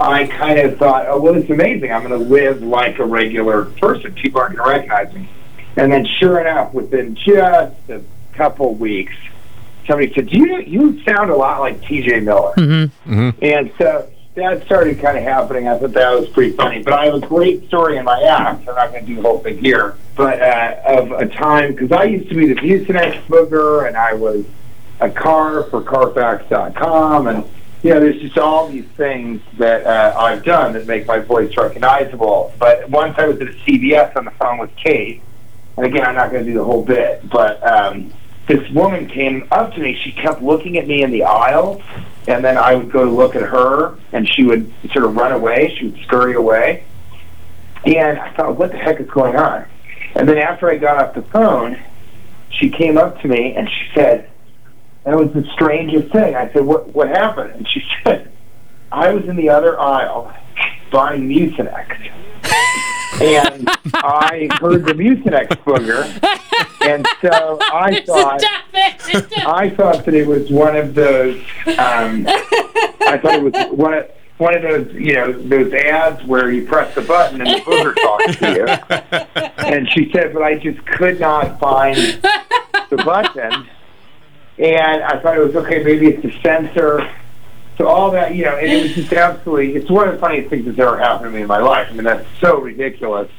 I 0.00 0.26
kind 0.26 0.58
of 0.58 0.78
thought, 0.78 1.06
oh, 1.06 1.20
well, 1.20 1.36
it's 1.36 1.50
amazing. 1.50 1.92
I'm 1.92 2.06
going 2.06 2.18
to 2.18 2.28
live 2.28 2.62
like 2.62 2.98
a 2.98 3.04
regular 3.04 3.66
person. 3.66 4.12
People 4.14 4.40
aren't 4.40 4.56
going 4.56 4.68
to 4.68 4.88
recognize 4.88 5.14
me. 5.14 5.28
And 5.76 5.92
then, 5.92 6.06
sure 6.18 6.40
enough, 6.40 6.74
within 6.74 7.14
just 7.14 7.76
a 7.88 8.02
couple 8.32 8.74
weeks, 8.74 9.14
somebody 9.86 10.12
said, 10.12 10.32
"You 10.32 10.60
you 10.60 11.02
sound 11.04 11.30
a 11.30 11.36
lot 11.36 11.60
like 11.60 11.82
T.J. 11.82 12.20
Miller." 12.20 12.52
And 13.40 13.72
so 13.78 14.10
that 14.34 14.64
started 14.64 14.98
kind 15.00 15.18
of 15.18 15.24
happening. 15.24 15.68
I 15.68 15.76
thought 15.78 15.92
that 15.92 16.18
was 16.18 16.28
pretty 16.30 16.56
funny. 16.56 16.82
But 16.82 16.94
I 16.94 17.06
have 17.06 17.14
a 17.14 17.20
great 17.20 17.66
story 17.66 17.98
in 17.98 18.04
my 18.04 18.22
act. 18.22 18.66
I'm 18.66 18.74
not 18.74 18.90
going 18.90 19.04
to 19.04 19.06
do 19.06 19.16
the 19.16 19.22
whole 19.22 19.40
thing 19.40 19.58
here. 19.58 19.96
But 20.16 20.40
uh, 20.40 20.80
of 20.86 21.12
a 21.12 21.26
time, 21.26 21.72
because 21.72 21.92
I 21.92 22.04
used 22.04 22.28
to 22.30 22.34
be 22.34 22.46
the 22.46 22.54
Mucinex 22.54 23.22
booger, 23.26 23.86
and 23.86 23.96
I 23.96 24.14
was 24.14 24.46
a 25.00 25.10
car 25.10 25.64
for 25.64 25.82
Carfax.com. 25.82 27.26
And, 27.26 27.44
you 27.82 27.90
know, 27.90 28.00
there's 28.00 28.20
just 28.22 28.38
all 28.38 28.68
these 28.68 28.86
things 28.96 29.42
that 29.58 29.86
uh, 29.86 30.18
I've 30.18 30.44
done 30.44 30.72
that 30.74 30.86
make 30.86 31.06
my 31.06 31.18
voice 31.18 31.54
recognizable. 31.56 32.54
But 32.58 32.88
once 32.88 33.18
I 33.18 33.26
was 33.26 33.38
at 33.40 33.48
a 33.48 33.52
CVS 33.52 34.16
on 34.16 34.24
the 34.24 34.30
phone 34.32 34.58
with 34.58 34.74
Kate, 34.76 35.20
and 35.76 35.86
again, 35.86 36.06
I'm 36.06 36.14
not 36.14 36.30
going 36.30 36.44
to 36.44 36.50
do 36.50 36.56
the 36.56 36.64
whole 36.64 36.84
bit, 36.84 37.28
but 37.28 37.62
um, 37.66 38.12
this 38.46 38.68
woman 38.70 39.08
came 39.08 39.46
up 39.50 39.72
to 39.74 39.80
me. 39.80 39.98
She 40.02 40.12
kept 40.12 40.42
looking 40.42 40.76
at 40.78 40.86
me 40.86 41.02
in 41.02 41.10
the 41.10 41.24
aisle, 41.24 41.82
and 42.26 42.44
then 42.44 42.56
I 42.56 42.74
would 42.74 42.90
go 42.90 43.04
to 43.04 43.10
look 43.10 43.36
at 43.36 43.42
her, 43.42 43.96
and 44.12 44.28
she 44.28 44.44
would 44.44 44.72
sort 44.92 45.04
of 45.04 45.16
run 45.16 45.32
away. 45.32 45.74
She 45.78 45.86
would 45.86 46.02
scurry 46.02 46.34
away. 46.34 46.84
And 47.84 48.18
I 48.18 48.32
thought, 48.34 48.56
what 48.56 48.70
the 48.70 48.78
heck 48.78 49.00
is 49.00 49.10
going 49.10 49.36
on? 49.36 49.66
And 50.14 50.28
then 50.28 50.38
after 50.38 50.70
I 50.70 50.76
got 50.76 50.98
off 50.98 51.14
the 51.14 51.22
phone, 51.22 51.80
she 52.50 52.70
came 52.70 52.98
up 52.98 53.20
to 53.22 53.28
me 53.28 53.54
and 53.54 53.68
she 53.68 53.88
said, 53.94 54.30
that 55.04 55.16
was 55.16 55.32
the 55.32 55.44
strangest 55.52 56.12
thing. 56.12 56.36
I 56.36 56.52
said, 56.52 56.64
what, 56.64 56.94
what 56.94 57.08
happened? 57.08 57.52
And 57.52 57.68
she 57.68 57.82
said, 58.04 58.30
I 58.90 59.12
was 59.12 59.24
in 59.24 59.36
the 59.36 59.48
other 59.48 59.78
aisle 59.80 60.32
buying 60.90 61.28
Mucinex. 61.28 62.10
and 63.20 63.68
I 63.94 64.48
heard 64.60 64.84
the 64.84 64.92
Mucinex 64.92 65.48
booger, 65.64 66.04
and 66.82 67.06
so 67.20 67.58
I 67.72 68.02
thought 68.06 68.42
I 69.46 69.70
thought 69.70 70.04
that 70.04 70.14
it 70.14 70.26
was 70.26 70.50
one 70.50 70.76
of 70.76 70.94
those. 70.94 71.40
Um, 71.66 72.26
I 72.26 73.18
thought 73.22 73.34
it 73.34 73.42
was 73.42 73.76
one 73.76 73.94
of 73.94 74.10
one 74.42 74.56
of 74.56 74.62
those, 74.62 74.92
you 74.94 75.14
know, 75.14 75.32
those 75.32 75.72
ads 75.72 76.24
where 76.24 76.50
you 76.50 76.66
press 76.66 76.94
the 76.94 77.00
button 77.00 77.40
and 77.40 77.48
the 77.48 77.60
booger 77.60 77.94
talks 77.94 78.36
to 78.36 78.52
you. 78.52 78.66
And 79.58 79.88
she 79.90 80.10
said, 80.12 80.34
but 80.34 80.42
I 80.42 80.58
just 80.58 80.84
could 80.84 81.20
not 81.20 81.60
find 81.60 81.96
the 82.90 82.96
button. 82.96 83.68
And 84.58 85.02
I 85.02 85.20
thought 85.20 85.36
it 85.36 85.46
was 85.46 85.54
okay. 85.56 85.82
Maybe 85.82 86.08
it's 86.08 86.22
the 86.22 86.32
sensor. 86.42 87.08
So 87.78 87.86
all 87.86 88.10
that, 88.10 88.34
you 88.34 88.44
know, 88.44 88.56
and 88.56 88.70
it 88.70 88.82
was 88.82 88.94
just 88.94 89.12
absolutely. 89.12 89.76
It's 89.76 89.88
one 89.88 90.08
of 90.08 90.14
the 90.14 90.20
funniest 90.20 90.50
things 90.50 90.66
that's 90.66 90.78
ever 90.78 90.98
happened 90.98 91.30
to 91.30 91.36
me 91.36 91.42
in 91.42 91.48
my 91.48 91.58
life. 91.58 91.88
I 91.90 91.92
mean, 91.92 92.04
that's 92.04 92.26
so 92.40 92.60
ridiculous. 92.60 93.30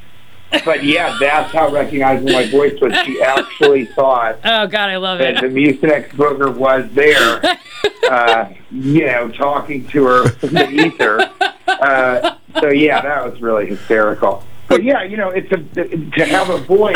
But 0.65 0.83
yeah, 0.83 1.17
that's 1.19 1.51
how 1.51 1.69
recognizing 1.71 2.31
my 2.31 2.49
voice 2.49 2.79
was. 2.81 2.95
She 3.05 3.21
actually 3.21 3.85
thought 3.85 4.39
Oh 4.43 4.67
God, 4.67 4.89
I 4.89 4.97
love 4.97 5.19
that 5.19 5.41
it. 5.41 5.41
the 5.41 5.47
Mucinex 5.47 6.09
booger 6.09 6.53
was 6.53 6.89
there, 6.91 7.41
uh, 8.11 8.53
you 8.71 9.05
know, 9.05 9.29
talking 9.29 9.87
to 9.87 10.05
her 10.05 10.29
from 10.29 10.49
the 10.53 10.69
ether. 10.69 11.29
Uh, 11.67 12.35
so 12.59 12.69
yeah, 12.69 13.01
that 13.01 13.29
was 13.29 13.41
really 13.41 13.65
hysterical. 13.67 14.43
But 14.67 14.83
yeah, 14.83 15.03
you 15.03 15.17
know, 15.17 15.29
it's 15.29 15.51
a 15.51 15.57
to 15.57 16.25
have 16.25 16.49
a 16.49 16.57
voice. 16.57 16.95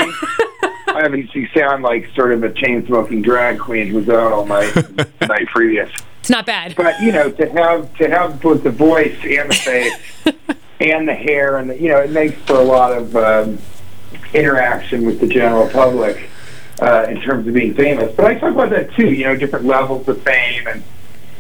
I 0.88 1.02
obviously 1.04 1.50
sound 1.56 1.84
like 1.84 2.10
sort 2.16 2.32
of 2.32 2.44
a 2.44 2.52
chain 2.52 2.86
smoking 2.88 3.22
drag 3.22 3.60
queen 3.60 3.88
who's 3.88 4.10
out 4.10 4.32
all 4.32 4.46
night 4.46 4.74
night 5.22 5.48
previous. 5.48 5.92
It's 6.22 6.30
not 6.30 6.46
bad. 6.46 6.76
But 6.76 7.00
you 7.02 7.12
know, 7.12 7.30
to 7.32 7.50
have 7.52 7.96
to 7.98 8.10
have 8.10 8.42
both 8.42 8.64
the 8.64 8.72
voice 8.72 9.18
and 9.24 9.50
the 9.50 9.54
face 9.54 9.94
and 10.80 11.08
the 11.08 11.14
hair 11.14 11.58
and 11.58 11.70
the, 11.70 11.82
you 11.82 11.90
know, 11.90 12.00
it 12.00 12.12
makes 12.12 12.40
for 12.44 12.56
a 12.56 12.64
lot 12.64 12.92
of 12.94 13.16
um, 13.16 13.58
interaction 14.34 15.06
with 15.06 15.20
the 15.20 15.28
general 15.28 15.68
public 15.70 16.30
uh, 16.82 17.06
in 17.10 17.22
terms 17.22 17.48
of 17.48 17.54
being 17.54 17.74
famous. 17.74 18.14
But 18.16 18.26
I 18.26 18.36
talk 18.36 18.54
about 18.54 18.70
that 18.70 18.94
too. 18.94 19.12
You 19.12 19.26
know, 19.26 19.36
different 19.36 19.66
levels 19.66 20.08
of 20.08 20.22
fame 20.22 20.68
and 20.68 20.84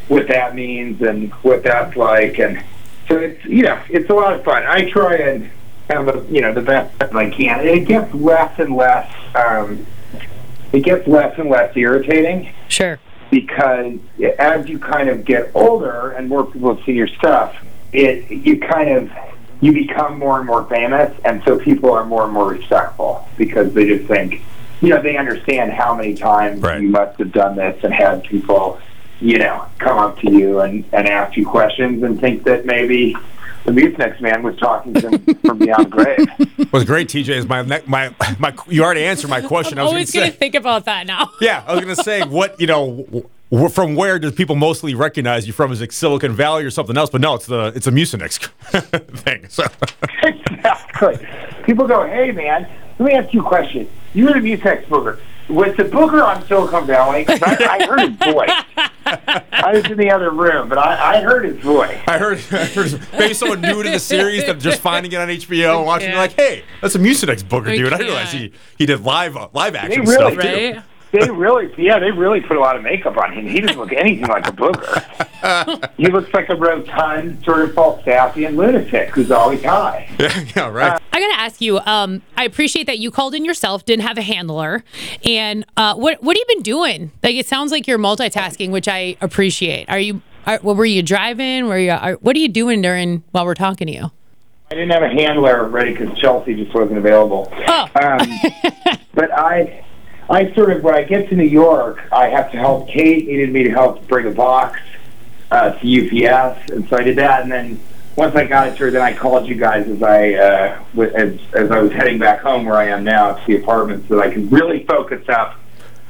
what 0.08 0.28
that 0.30 0.56
means 0.56 1.02
and 1.02 1.32
what 1.44 1.64
that's 1.64 1.96
like. 1.96 2.40
And 2.40 2.64
so 3.08 3.18
it's 3.18 3.44
you 3.46 3.64
know, 3.64 3.82
it's 3.90 4.10
a 4.10 4.14
lot 4.14 4.34
of 4.34 4.44
fun. 4.44 4.64
I 4.64 4.90
try 4.90 5.16
and 5.16 5.50
have 5.90 6.08
a, 6.08 6.26
you 6.30 6.42
know 6.42 6.54
the 6.54 6.62
best 6.62 6.98
that 7.00 7.16
I 7.16 7.30
can. 7.30 7.60
And 7.60 7.70
it 7.70 7.88
gets 7.88 8.14
less 8.14 8.58
and 8.60 8.76
less. 8.76 9.14
Um, 9.36 9.86
it 10.74 10.82
gets 10.84 11.08
less 11.08 11.38
and 11.40 11.50
less 11.50 11.76
irritating 11.78 12.54
Sure. 12.68 13.00
because 13.32 14.00
as 14.38 14.68
you 14.68 14.78
kind 14.80 15.08
of 15.08 15.24
get 15.24 15.50
older 15.56 16.12
and 16.12 16.28
more 16.28 16.46
people 16.46 16.78
see 16.86 16.92
your 16.92 17.08
stuff, 17.08 17.56
it 17.94 18.30
you 18.30 18.60
kind 18.60 18.90
of 18.90 19.12
you 19.62 19.72
become 19.72 20.20
more 20.20 20.38
and 20.38 20.46
more 20.46 20.66
famous, 20.66 21.16
and 21.26 21.42
so 21.44 21.58
people 21.58 21.92
are 21.92 22.06
more 22.06 22.24
and 22.26 22.34
more 22.34 22.48
respectful 22.50 23.28
because 23.38 23.74
they 23.74 23.88
just 23.88 24.06
think, 24.08 24.42
you 24.82 24.90
know, 24.90 25.02
they 25.02 25.18
understand 25.18 25.72
how 25.72 25.96
many 25.96 26.14
times 26.14 26.62
Right. 26.62 26.80
you 26.82 26.90
must 26.90 27.18
have 27.18 27.32
done 27.32 27.56
this 27.56 27.84
and 27.84 27.92
had 27.92 28.24
people, 28.24 28.80
you 29.20 29.40
know, 29.40 29.66
come 29.80 29.98
up 29.98 30.20
to 30.20 30.32
you 30.32 30.60
and, 30.60 30.86
and 30.94 31.08
ask 31.08 31.36
you 31.36 31.46
questions 31.48 32.04
and 32.04 32.20
think 32.22 32.44
that 32.44 32.68
maybe 32.68 33.16
the 33.66 33.72
Mucinex 33.72 34.22
man 34.22 34.44
was 34.44 34.56
talking 34.58 34.94
to 34.94 35.02
them 35.02 35.36
from 35.44 35.58
beyond 35.58 35.88
the 35.88 35.90
grave. 35.90 36.68
What's 36.70 36.86
great, 36.86 37.08
TJ, 37.10 37.30
is 37.30 37.48
my 37.48 37.64
ne- 37.64 37.82
my 37.88 38.14
my. 38.38 38.54
You 38.68 38.84
already 38.84 39.04
answered 39.06 39.30
my 39.32 39.42
question. 39.42 39.80
I 39.80 39.84
was 39.84 39.92
Always 39.92 40.12
gonna 40.12 40.22
going 40.28 40.32
say, 40.32 40.36
to 40.36 40.38
think 40.40 40.56
about 40.56 40.86
that 40.86 41.08
now. 41.08 41.32
yeah, 41.42 41.64
I 41.68 41.74
was 41.74 41.82
gonna 41.82 41.96
say 41.96 42.22
what 42.24 42.62
you 42.62 42.68
know. 42.68 43.28
W- 43.50 43.68
w- 43.68 43.70
From 43.70 43.96
where 43.96 44.20
do 44.20 44.32
people 44.32 44.56
mostly 44.56 44.94
recognize 44.94 45.48
you 45.48 45.54
from? 45.54 45.72
Is 45.72 45.82
it 45.82 45.92
Silicon 45.94 46.34
Valley 46.34 46.64
or 46.66 46.72
something 46.72 46.98
else? 46.98 47.10
But 47.10 47.22
no, 47.22 47.36
it's 47.36 47.46
the 47.46 47.72
it's 47.76 47.88
a 47.88 47.92
Mucinex 47.92 48.48
thing. 49.20 49.48
So 49.50 49.64
exactly. 50.24 51.26
People 51.64 51.88
go, 51.88 52.06
hey 52.06 52.32
man, 52.32 52.68
let 53.00 53.06
me 53.08 53.14
ask 53.14 53.34
you 53.34 53.42
a 53.42 53.48
question. 53.48 53.90
You 54.14 54.26
were 54.26 54.34
the 54.34 54.40
Mucinex 54.40 54.86
booger. 54.86 55.20
Was 55.50 55.78
the 55.78 55.84
booger 55.84 56.22
on 56.26 56.46
Silicon 56.46 56.86
Valley? 56.86 57.24
'Cause 57.24 57.40
I, 57.42 57.78
I 57.80 57.86
heard 57.86 58.00
his 58.02 58.18
voice. 58.18 58.52
I 59.54 59.72
was 59.74 59.86
in 59.86 59.98
the 59.98 60.12
other 60.12 60.30
room, 60.30 60.68
but 60.68 60.78
I, 60.78 61.20
I 61.20 61.22
heard 61.22 61.46
his 61.46 61.58
voice. 61.64 61.98
I 62.06 62.18
heard, 62.18 62.40
I 62.52 62.66
heard 62.66 63.02
maybe 63.14 63.34
someone 63.34 63.62
new 63.62 63.82
to 63.82 63.90
the 63.90 64.00
series 64.00 64.46
that 64.46 64.60
just 64.60 64.82
finding 64.82 65.10
it 65.14 65.16
on 65.16 65.30
HBO 65.30 65.78
and 65.78 65.86
watching. 65.86 66.10
Yeah. 66.10 66.18
Like, 66.18 66.34
hey, 66.34 66.64
that's 66.82 66.96
a 66.96 67.00
Mucinex 67.00 67.44
booger, 67.44 67.74
dude. 67.78 67.94
I 67.94 67.98
didn't 67.98 68.08
realize 68.08 68.32
he 68.34 68.52
he 68.78 68.86
did 68.86 69.02
live 69.06 69.38
uh, 69.38 69.48
live 69.54 69.76
action 69.76 70.02
really 70.04 70.34
stuff 70.36 70.44
too. 70.44 70.82
Right? 71.20 71.28
They 71.28 71.32
really, 71.32 71.74
yeah, 71.78 72.00
they 72.00 72.12
really 72.12 72.42
put 72.42 72.58
a 72.58 72.60
lot 72.60 72.76
of 72.76 72.84
makeup 72.84 73.18
on 73.18 73.34
him. 73.34 73.48
He 73.48 73.60
doesn't 73.60 73.78
look 73.78 73.94
anything 73.94 74.28
like 74.28 74.48
a 74.48 74.52
booger. 74.52 75.94
he 75.98 76.08
looks 76.08 76.34
like 76.34 76.50
a 76.50 76.56
rotund, 76.56 77.44
sort 77.44 77.62
of 77.62 77.72
Falstaffian 77.72 78.56
lunatic 78.56 79.10
who's 79.10 79.32
always 79.32 79.64
high. 79.64 80.10
Yeah, 80.20 80.46
yeah, 80.56 80.70
right. 80.70 81.02
I 81.12 81.20
got 81.20 81.34
to 81.36 81.40
ask 81.40 81.62
you. 81.62 81.80
Um, 81.80 82.22
I 82.36 82.44
appreciate 82.44 82.88
that 82.88 83.00
you 83.00 83.12
called 83.12 83.36
in 83.36 83.46
yourself, 83.46 83.86
didn't 83.86 84.04
have 84.04 84.18
a 84.18 84.22
handler, 84.22 84.84
and 85.24 85.66
uh, 85.76 85.96
what 85.96 86.22
what 86.24 86.36
have 86.38 86.46
you 86.48 86.56
been 86.56 86.64
doing? 86.64 87.12
Like 87.24 87.36
it 87.36 87.48
sounds 87.48 87.72
like 87.72 87.88
you're 87.88 88.00
multitasking, 88.00 88.72
which 88.72 88.88
I 88.88 89.18
appreciate. 89.22 89.90
Are 89.90 90.00
you? 90.00 90.22
Are, 90.46 90.60
what 90.60 90.78
were 90.78 90.86
you 90.86 91.04
driving? 91.04 91.68
Were 91.68 91.78
you? 91.80 91.92
Are, 91.92 92.14
what 92.14 92.36
are 92.36 92.40
you 92.40 92.48
doing 92.48 92.82
during 92.82 93.24
while 93.32 93.46
we're 93.46 93.54
talking 93.54 93.88
to 93.88 93.94
you? 93.94 94.12
I 94.70 94.76
didn't 94.76 94.90
have 94.92 95.04
a 95.04 95.10
handler 95.10 95.66
ready 95.70 95.94
because 95.94 96.18
Chelsea 96.20 96.54
just 96.54 96.74
wasn't 96.74 96.98
available. 96.98 97.52
Oh, 97.68 97.88
Um, 97.96 98.30
but 99.14 99.32
I, 99.32 99.86
I 100.30 100.54
sort 100.54 100.72
of 100.72 100.84
when 100.84 100.94
I 100.96 101.04
get 101.04 101.30
to 101.30 101.36
New 101.36 101.44
York, 101.44 102.02
I 102.12 102.28
have 102.28 102.52
to 102.52 102.58
help. 102.58 102.88
Kate 102.90 103.28
needed 103.28 103.52
me 103.52 103.64
to 103.64 103.70
help 103.70 104.08
bring 104.08 104.28
a 104.28 104.32
box 104.32 104.80
uh, 105.52 105.72
to 105.72 105.78
UPS, 106.28 106.70
and 106.72 106.88
so 106.90 106.98
I 106.98 107.04
did 107.04 107.16
that. 107.18 107.44
And 107.44 107.52
then 107.52 107.80
once 108.18 108.36
I 108.36 108.46
got 108.46 108.68
it 108.68 108.76
through, 108.76 108.92
then 108.92 109.02
I 109.02 109.14
called 109.16 109.48
you 109.48 109.56
guys 109.56 109.88
as 109.88 110.04
I 110.04 110.34
uh, 110.34 110.84
w- 110.96 111.14
as 111.16 111.40
as 111.54 111.72
I 111.72 111.80
was 111.80 111.92
heading 111.94 112.20
back 112.20 112.42
home 112.42 112.66
where 112.66 112.76
I 112.76 112.88
am 112.88 113.04
now 113.04 113.34
to 113.36 113.48
the 113.48 113.62
apartment, 113.62 114.08
so 114.08 114.16
that 114.18 114.24
I 114.28 114.32
can 114.32 114.50
really 114.50 114.84
focus 114.86 115.28
up 115.30 115.56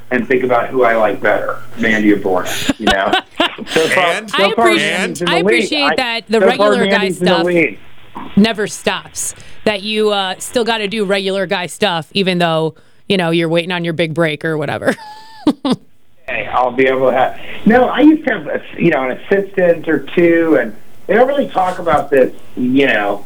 and 0.10 0.28
think 0.28 0.44
about 0.44 0.70
who 0.70 0.84
I 0.84 0.96
like 0.96 1.22
better, 1.22 1.62
Mandy 1.80 2.12
or 2.14 2.18
Borna. 2.18 2.80
You 2.80 2.86
know. 2.88 3.12
so 3.68 3.88
far, 3.90 4.06
And- 4.14 4.32
I 4.34 4.54
far, 4.54 4.68
appreciate- 4.70 5.16
the 5.20 5.26
I 5.30 5.36
appreciate 5.40 5.98
that 5.98 6.28
the 6.28 6.40
so 6.40 6.52
far, 6.58 6.72
regular 6.72 6.86
guy 6.86 6.98
Mandy's 6.98 7.20
in 7.22 7.26
the 7.26 7.78
stuff- 8.16 8.36
never 8.38 8.66
stops. 8.68 9.36
That 9.66 9.84
you 9.84 10.12
uh, 10.12 10.40
still 10.40 10.64
got 10.64 10.78
to 10.78 10.88
do 10.88 11.04
regular 11.04 11.46
guy 11.46 11.66
stuff, 11.68 12.10
even 12.14 12.38
though 12.38 12.76
you 13.08 13.18
know 13.18 13.32
you're 13.32 13.50
waiting 13.50 13.72
on 13.72 13.84
your 13.84 13.94
big 13.94 14.14
break 14.14 14.46
or 14.46 14.58
whatever. 14.58 14.96
Hey, 16.28 16.46
I'll 16.46 16.74
be 16.74 16.88
able 16.88 17.10
to 17.10 17.14
have. 17.14 17.40
No, 17.66 17.86
I 17.86 18.02
used 18.02 18.28
to 18.28 18.34
have, 18.34 18.48
a, 18.48 18.62
you 18.78 18.90
know, 18.90 19.10
an 19.10 19.18
assistant 19.18 19.88
or 19.88 20.00
two, 20.00 20.58
and 20.60 20.76
they 21.06 21.14
don't 21.14 21.28
really 21.28 21.48
talk 21.48 21.80
about 21.80 22.10
this. 22.10 22.36
You 22.58 22.88
know, 22.88 23.26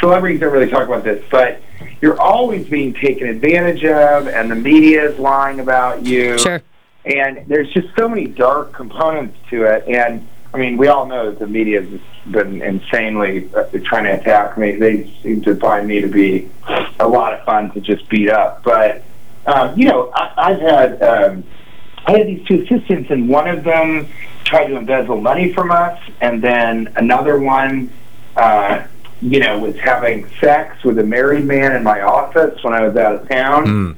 celebrities 0.00 0.40
don't 0.40 0.52
really 0.52 0.68
talk 0.68 0.88
about 0.88 1.04
this, 1.04 1.24
but 1.30 1.62
you're 2.00 2.20
always 2.20 2.66
being 2.68 2.94
taken 2.94 3.28
advantage 3.28 3.84
of, 3.84 4.26
and 4.26 4.50
the 4.50 4.56
media 4.56 5.08
is 5.08 5.20
lying 5.20 5.60
about 5.60 6.04
you. 6.04 6.36
sure. 6.38 6.62
And 7.04 7.44
there's 7.46 7.72
just 7.72 7.88
so 7.96 8.08
many 8.08 8.26
dark 8.26 8.72
components 8.72 9.38
to 9.50 9.62
it, 9.64 9.84
and 9.86 10.26
I 10.52 10.58
mean, 10.58 10.76
we 10.76 10.88
all 10.88 11.06
know 11.06 11.30
that 11.30 11.38
the 11.38 11.46
media 11.46 11.82
has 11.82 12.00
been 12.30 12.60
insanely 12.60 13.48
uh, 13.54 13.64
trying 13.84 14.04
to 14.04 14.20
attack 14.20 14.58
me. 14.58 14.72
They 14.72 15.10
seem 15.22 15.42
to 15.42 15.54
find 15.54 15.86
me 15.86 16.00
to 16.00 16.08
be 16.08 16.50
a 16.98 17.06
lot 17.06 17.32
of 17.34 17.44
fun 17.44 17.70
to 17.72 17.80
just 17.80 18.08
beat 18.08 18.28
up, 18.30 18.62
but 18.64 19.02
um, 19.46 19.78
you 19.78 19.86
know, 19.86 20.10
I, 20.14 20.32
I've 20.36 20.60
had. 20.60 21.02
Um, 21.02 21.44
I 22.06 22.12
had 22.16 22.26
these 22.26 22.44
two 22.46 22.62
assistants, 22.62 23.10
and 23.10 23.28
one 23.28 23.46
of 23.46 23.62
them 23.62 24.08
tried 24.44 24.68
to 24.68 24.76
embezzle 24.76 25.20
money 25.20 25.52
from 25.52 25.70
us, 25.70 26.00
and 26.22 26.42
then 26.42 26.92
another 26.96 27.38
one, 27.38 27.92
uh, 28.36 28.84
you 29.20 29.38
know, 29.38 29.58
was 29.58 29.78
having 29.78 30.26
sex 30.40 30.82
with 30.82 30.98
a 30.98 31.04
married 31.04 31.44
man 31.44 31.76
in 31.76 31.82
my 31.82 32.00
office 32.00 32.62
when 32.64 32.72
I 32.72 32.80
was 32.80 32.96
out 32.96 33.16
of 33.16 33.28
town. 33.28 33.96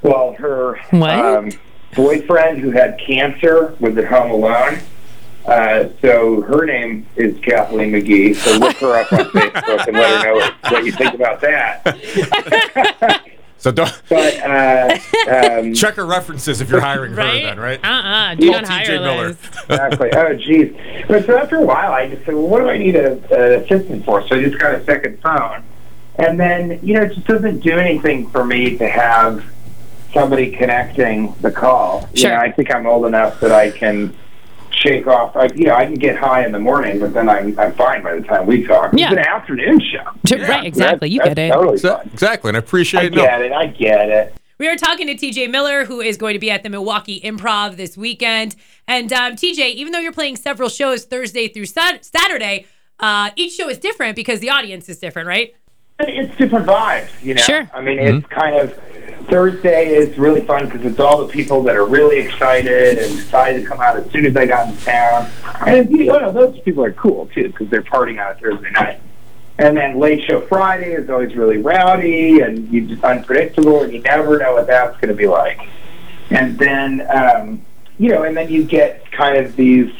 Well, 0.00 0.32
her 0.38 0.78
What? 0.90 1.10
um, 1.14 1.50
boyfriend, 1.94 2.58
who 2.58 2.70
had 2.70 2.98
cancer, 2.98 3.76
was 3.78 3.96
at 3.98 4.06
home 4.06 4.30
alone. 4.30 4.78
Uh, 5.46 5.88
so 6.00 6.40
her 6.42 6.64
name 6.64 7.06
is 7.16 7.36
Kathleen 7.40 7.92
McGee. 7.92 8.34
So 8.36 8.56
look 8.58 8.76
her 8.76 9.00
up 9.00 9.12
on 9.12 9.24
Facebook 9.30 9.86
and 9.88 9.96
let 9.96 10.10
her 10.10 10.24
know 10.24 10.34
what, 10.36 10.54
what 10.72 10.84
you 10.84 10.92
think 10.92 11.14
about 11.14 11.40
that. 11.40 13.22
So 13.58 13.70
don't 13.70 14.02
But 14.08 14.40
uh, 14.42 14.98
um, 15.30 15.74
check 15.74 15.94
her 15.94 16.06
references 16.06 16.60
if 16.60 16.68
you're 16.68 16.80
hiring 16.80 17.12
her. 17.12 17.16
Then, 17.16 17.58
right? 17.60 17.78
Uh-uh. 17.84 18.34
Do 18.36 18.50
Call 18.50 18.60
not 18.62 18.70
TJ 18.70 18.86
hire 18.86 19.00
Miller. 19.00 19.28
Exactly. 19.68 20.10
Oh, 20.14 20.34
geez. 20.34 20.74
But 21.08 21.26
so 21.26 21.38
after 21.38 21.56
a 21.56 21.62
while, 21.62 21.92
I 21.92 22.08
just 22.08 22.24
said, 22.24 22.34
well, 22.34 22.46
what 22.48 22.60
do 22.60 22.68
I 22.68 22.78
need 22.78 22.96
a, 22.96 23.12
an 23.12 23.62
assistant 23.62 24.04
for? 24.04 24.26
So 24.28 24.36
I 24.36 24.42
just 24.42 24.58
got 24.58 24.74
a 24.74 24.84
second 24.84 25.20
phone. 25.22 25.62
And 26.16 26.38
then, 26.38 26.78
you 26.82 26.94
know, 26.94 27.02
it 27.02 27.14
just 27.14 27.26
doesn't 27.26 27.60
do 27.60 27.78
anything 27.78 28.28
for 28.30 28.44
me 28.44 28.76
to 28.78 28.88
have 28.88 29.44
somebody 30.12 30.50
connecting 30.50 31.34
the 31.40 31.50
call. 31.50 32.08
You 32.12 32.20
Sure. 32.22 32.30
know, 32.30 32.36
I 32.36 32.50
think 32.52 32.72
I'm 32.74 32.86
old 32.86 33.06
enough 33.06 33.40
that 33.40 33.52
I 33.52 33.70
can 33.70 34.14
shake 34.82 35.06
off. 35.06 35.36
I, 35.36 35.46
you 35.54 35.66
know, 35.66 35.74
I 35.74 35.86
can 35.86 35.94
get 35.94 36.16
high 36.16 36.44
in 36.44 36.52
the 36.52 36.58
morning, 36.58 36.98
but 36.98 37.14
then 37.14 37.28
I'm, 37.28 37.58
I'm 37.58 37.72
fine 37.72 38.02
by 38.02 38.16
the 38.16 38.22
time 38.22 38.46
we 38.46 38.64
talk. 38.64 38.92
Yeah. 38.94 39.06
It's 39.06 39.12
an 39.12 39.18
afternoon 39.26 39.80
show. 39.80 40.04
Sure, 40.26 40.46
right, 40.46 40.64
exactly. 40.64 41.10
You 41.10 41.20
get 41.22 41.38
it. 41.38 41.52
Totally 41.52 41.78
Exa- 41.78 42.04
Exactly, 42.12 42.48
and 42.48 42.56
I 42.56 42.60
I 42.60 42.62
appreciate 42.62 43.12
no. 43.12 43.22
get 43.22 43.42
it. 43.42 43.52
I 43.52 43.66
get 43.66 44.08
it. 44.08 44.34
We 44.58 44.68
are 44.68 44.76
talking 44.76 45.06
to 45.08 45.14
TJ 45.14 45.50
Miller, 45.50 45.84
who 45.84 46.00
is 46.00 46.16
going 46.16 46.34
to 46.34 46.38
be 46.38 46.50
at 46.50 46.62
the 46.62 46.68
Milwaukee 46.68 47.20
Improv 47.20 47.76
this 47.76 47.96
weekend. 47.96 48.54
And 48.86 49.12
um, 49.12 49.34
TJ, 49.34 49.74
even 49.74 49.92
though 49.92 49.98
you're 49.98 50.12
playing 50.12 50.36
several 50.36 50.68
shows 50.68 51.04
Thursday 51.04 51.48
through 51.48 51.66
Sat- 51.66 52.04
Saturday, 52.04 52.66
uh, 53.00 53.30
each 53.34 53.54
show 53.54 53.68
is 53.68 53.78
different 53.78 54.14
because 54.14 54.40
the 54.40 54.50
audience 54.50 54.88
is 54.88 54.98
different, 54.98 55.26
right? 55.26 55.54
It's 56.08 56.36
different 56.36 56.66
vibes, 56.66 57.10
you 57.22 57.34
know. 57.34 57.42
Sure. 57.42 57.68
I 57.72 57.80
mean, 57.80 57.98
it's 57.98 58.26
kind 58.26 58.56
of 58.56 58.76
Thursday 59.28 59.94
is 59.94 60.18
really 60.18 60.40
fun 60.42 60.66
because 60.66 60.84
it's 60.84 60.98
all 60.98 61.24
the 61.24 61.32
people 61.32 61.62
that 61.62 61.76
are 61.76 61.86
really 61.86 62.18
excited 62.18 62.98
and 62.98 63.16
decided 63.16 63.62
to 63.62 63.66
come 63.66 63.80
out 63.80 63.96
as 63.96 64.10
soon 64.10 64.26
as 64.26 64.34
they 64.34 64.46
got 64.46 64.68
in 64.68 64.76
town. 64.78 65.30
And 65.66 65.90
you 65.90 66.06
know, 66.06 66.32
those 66.32 66.58
people 66.60 66.84
are 66.84 66.92
cool 66.92 67.26
too 67.34 67.48
because 67.48 67.68
they're 67.70 67.82
partying 67.82 68.24
on 68.24 68.32
a 68.32 68.34
Thursday 68.34 68.70
night. 68.70 69.00
And 69.58 69.76
then 69.76 69.98
late 69.98 70.24
show 70.24 70.40
Friday 70.42 70.92
is 70.92 71.08
always 71.08 71.36
really 71.36 71.58
rowdy 71.58 72.40
and 72.40 72.68
you 72.72 72.86
just 72.86 73.04
unpredictable, 73.04 73.82
and 73.82 73.92
you 73.92 74.00
never 74.00 74.38
know 74.38 74.54
what 74.54 74.66
that's 74.66 74.98
going 75.00 75.08
to 75.08 75.14
be 75.14 75.28
like. 75.28 75.60
And 76.30 76.58
then, 76.58 77.06
um, 77.14 77.64
you 77.98 78.08
know, 78.08 78.22
and 78.24 78.36
then 78.36 78.48
you 78.48 78.64
get 78.64 79.10
kind 79.12 79.36
of 79.36 79.54
these 79.54 79.92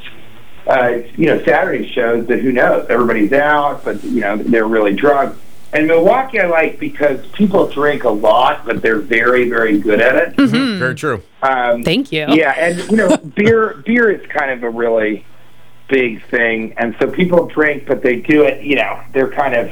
uh, 0.66 1.02
you 1.16 1.26
know, 1.26 1.42
Saturday 1.44 1.90
shows 1.90 2.26
that 2.28 2.40
who 2.40 2.52
knows, 2.52 2.86
everybody's 2.88 3.32
out, 3.32 3.84
but 3.84 4.02
you 4.04 4.20
know, 4.20 4.36
they're 4.36 4.66
really 4.66 4.94
drunk. 4.94 5.36
And 5.74 5.86
Milwaukee, 5.86 6.38
I 6.38 6.46
like 6.46 6.78
because 6.78 7.24
people 7.28 7.66
drink 7.66 8.04
a 8.04 8.10
lot, 8.10 8.66
but 8.66 8.82
they're 8.82 8.98
very, 8.98 9.48
very 9.48 9.78
good 9.78 10.00
at 10.02 10.16
it. 10.16 10.36
Very 10.36 10.94
true. 10.94 11.22
Um, 11.42 11.82
Thank 11.82 12.12
you. 12.12 12.26
yeah, 12.28 12.52
and 12.58 12.78
you 12.90 12.96
know, 12.96 13.16
beer 13.36 13.82
beer 13.84 14.10
is 14.10 14.26
kind 14.30 14.50
of 14.50 14.62
a 14.62 14.70
really 14.70 15.24
big 15.88 16.24
thing, 16.26 16.74
and 16.76 16.94
so 17.00 17.10
people 17.10 17.46
drink, 17.46 17.86
but 17.86 18.02
they 18.02 18.16
do 18.16 18.44
it. 18.44 18.62
You 18.64 18.76
know, 18.76 19.00
they're 19.12 19.30
kind 19.30 19.54
of 19.54 19.70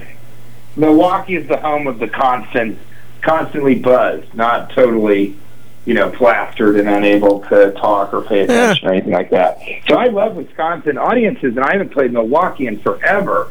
Milwaukee 0.76 1.35
is 1.37 1.49
the 1.49 1.59
home 1.59 1.87
of 1.87 1.99
the 1.99 2.09
constant, 2.09 2.78
constantly 3.21 3.75
buzzed, 3.75 4.33
not 4.35 4.71
totally, 4.71 5.37
you 5.85 5.95
know, 5.95 6.11
plastered 6.11 6.76
and 6.76 6.88
unable 6.88 7.40
to 7.49 7.73
talk 7.73 8.14
or 8.14 8.23
pay 8.23 8.40
attention 8.40 8.88
or 8.88 8.92
anything 8.92 9.12
like 9.12 9.30
that. 9.30 9.59
So 9.88 9.97
I 9.97 10.07
love 10.07 10.37
Wisconsin 10.37 10.97
audiences, 10.97 11.57
and 11.57 11.61
I 11.61 11.73
haven't 11.73 11.90
played 11.92 12.12
Milwaukee 12.12 12.66
in 12.66 12.80
forever, 12.80 13.50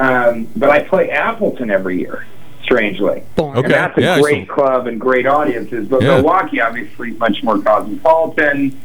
um, 0.00 0.48
but 0.56 0.70
I 0.70 0.82
play 0.82 1.10
Appleton 1.10 1.70
every 1.70 1.98
year. 2.00 2.26
Strangely, 2.64 3.22
Okay. 3.36 3.58
and 3.64 3.70
that's 3.72 3.98
a 3.98 4.00
yeah, 4.00 4.20
great 4.20 4.48
club 4.48 4.86
and 4.86 5.00
great 5.00 5.26
audiences. 5.26 5.88
But 5.88 6.02
Yeah. 6.02 6.16
Milwaukee, 6.16 6.60
obviously, 6.60 7.10
much 7.12 7.42
more 7.42 7.58
cosmopolitan. 7.60 8.78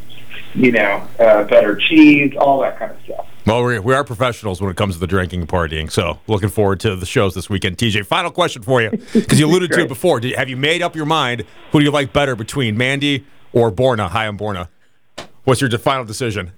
You 0.54 0.72
know, 0.72 1.06
uh, 1.20 1.44
better 1.44 1.76
cheese, 1.76 2.34
all 2.36 2.60
that 2.62 2.78
kind 2.78 2.90
of 2.90 2.96
stuff. 3.04 3.26
Well, 3.46 3.62
we, 3.62 3.78
we 3.78 3.94
are 3.94 4.02
professionals 4.02 4.60
when 4.60 4.70
it 4.70 4.76
comes 4.76 4.94
to 4.94 5.00
the 5.00 5.06
drinking 5.06 5.40
and 5.40 5.48
partying. 5.48 5.90
So, 5.92 6.18
looking 6.26 6.48
forward 6.48 6.80
to 6.80 6.96
the 6.96 7.06
shows 7.06 7.34
this 7.34 7.48
weekend. 7.48 7.76
TJ, 7.78 8.06
final 8.06 8.30
question 8.30 8.62
for 8.62 8.82
you, 8.82 8.90
because 9.12 9.38
you 9.38 9.46
alluded 9.46 9.70
to 9.72 9.80
it 9.82 9.88
before. 9.96 10.20
You, 10.20 10.34
have 10.36 10.48
you 10.48 10.56
made 10.56 10.82
up 10.82 10.96
your 10.96 11.06
mind? 11.06 11.44
Who 11.70 11.78
do 11.78 11.84
you 11.84 11.90
like 11.92 12.12
better 12.12 12.34
between 12.34 12.76
Mandy 12.76 13.24
or 13.52 13.70
Borna? 13.70 14.08
Hi, 14.08 14.26
I'm 14.26 14.36
Borna. 14.38 14.68
What's 15.44 15.60
your 15.60 15.70
final 15.78 16.04
decision? 16.04 16.52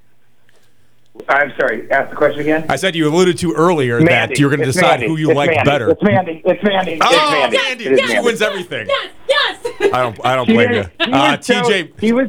I'm 1.29 1.53
sorry. 1.59 1.91
Ask 1.91 2.11
the 2.11 2.17
question 2.17 2.41
again. 2.41 2.65
I 2.69 2.77
said 2.77 2.95
you 2.97 3.07
alluded 3.09 3.37
to 3.39 3.53
earlier 3.53 4.03
that 4.03 4.39
you're 4.39 4.49
going 4.49 4.61
to 4.61 4.67
decide 4.67 5.01
Mandy. 5.01 5.07
who 5.09 5.17
you 5.17 5.31
It's 5.31 5.37
like 5.37 5.51
Mandy. 5.51 5.65
better. 5.71 5.91
It's 5.91 6.03
Mandy. 6.03 6.43
It's 6.45 6.63
Mandy. 6.63 6.99
Oh, 7.03 7.07
it's 7.11 7.33
Mandy. 7.33 7.57
Mandy. 7.59 7.85
It 7.87 7.93
is 7.93 8.01
She 8.01 8.07
Mandy. 8.15 8.25
wins 8.27 8.43
everything. 8.43 8.89
Yes, 8.89 9.11
yes. 9.29 9.93
I 9.93 10.03
don't. 10.03 10.25
I 10.25 10.37
don't 10.37 10.47
He 10.47 10.55
blame 10.55 10.71
was- 10.71 10.87
you. 11.01 11.13
Uh, 11.13 11.41
so- 11.41 11.55
TJ. 11.63 11.93
he 12.01 12.13
was. 12.13 12.29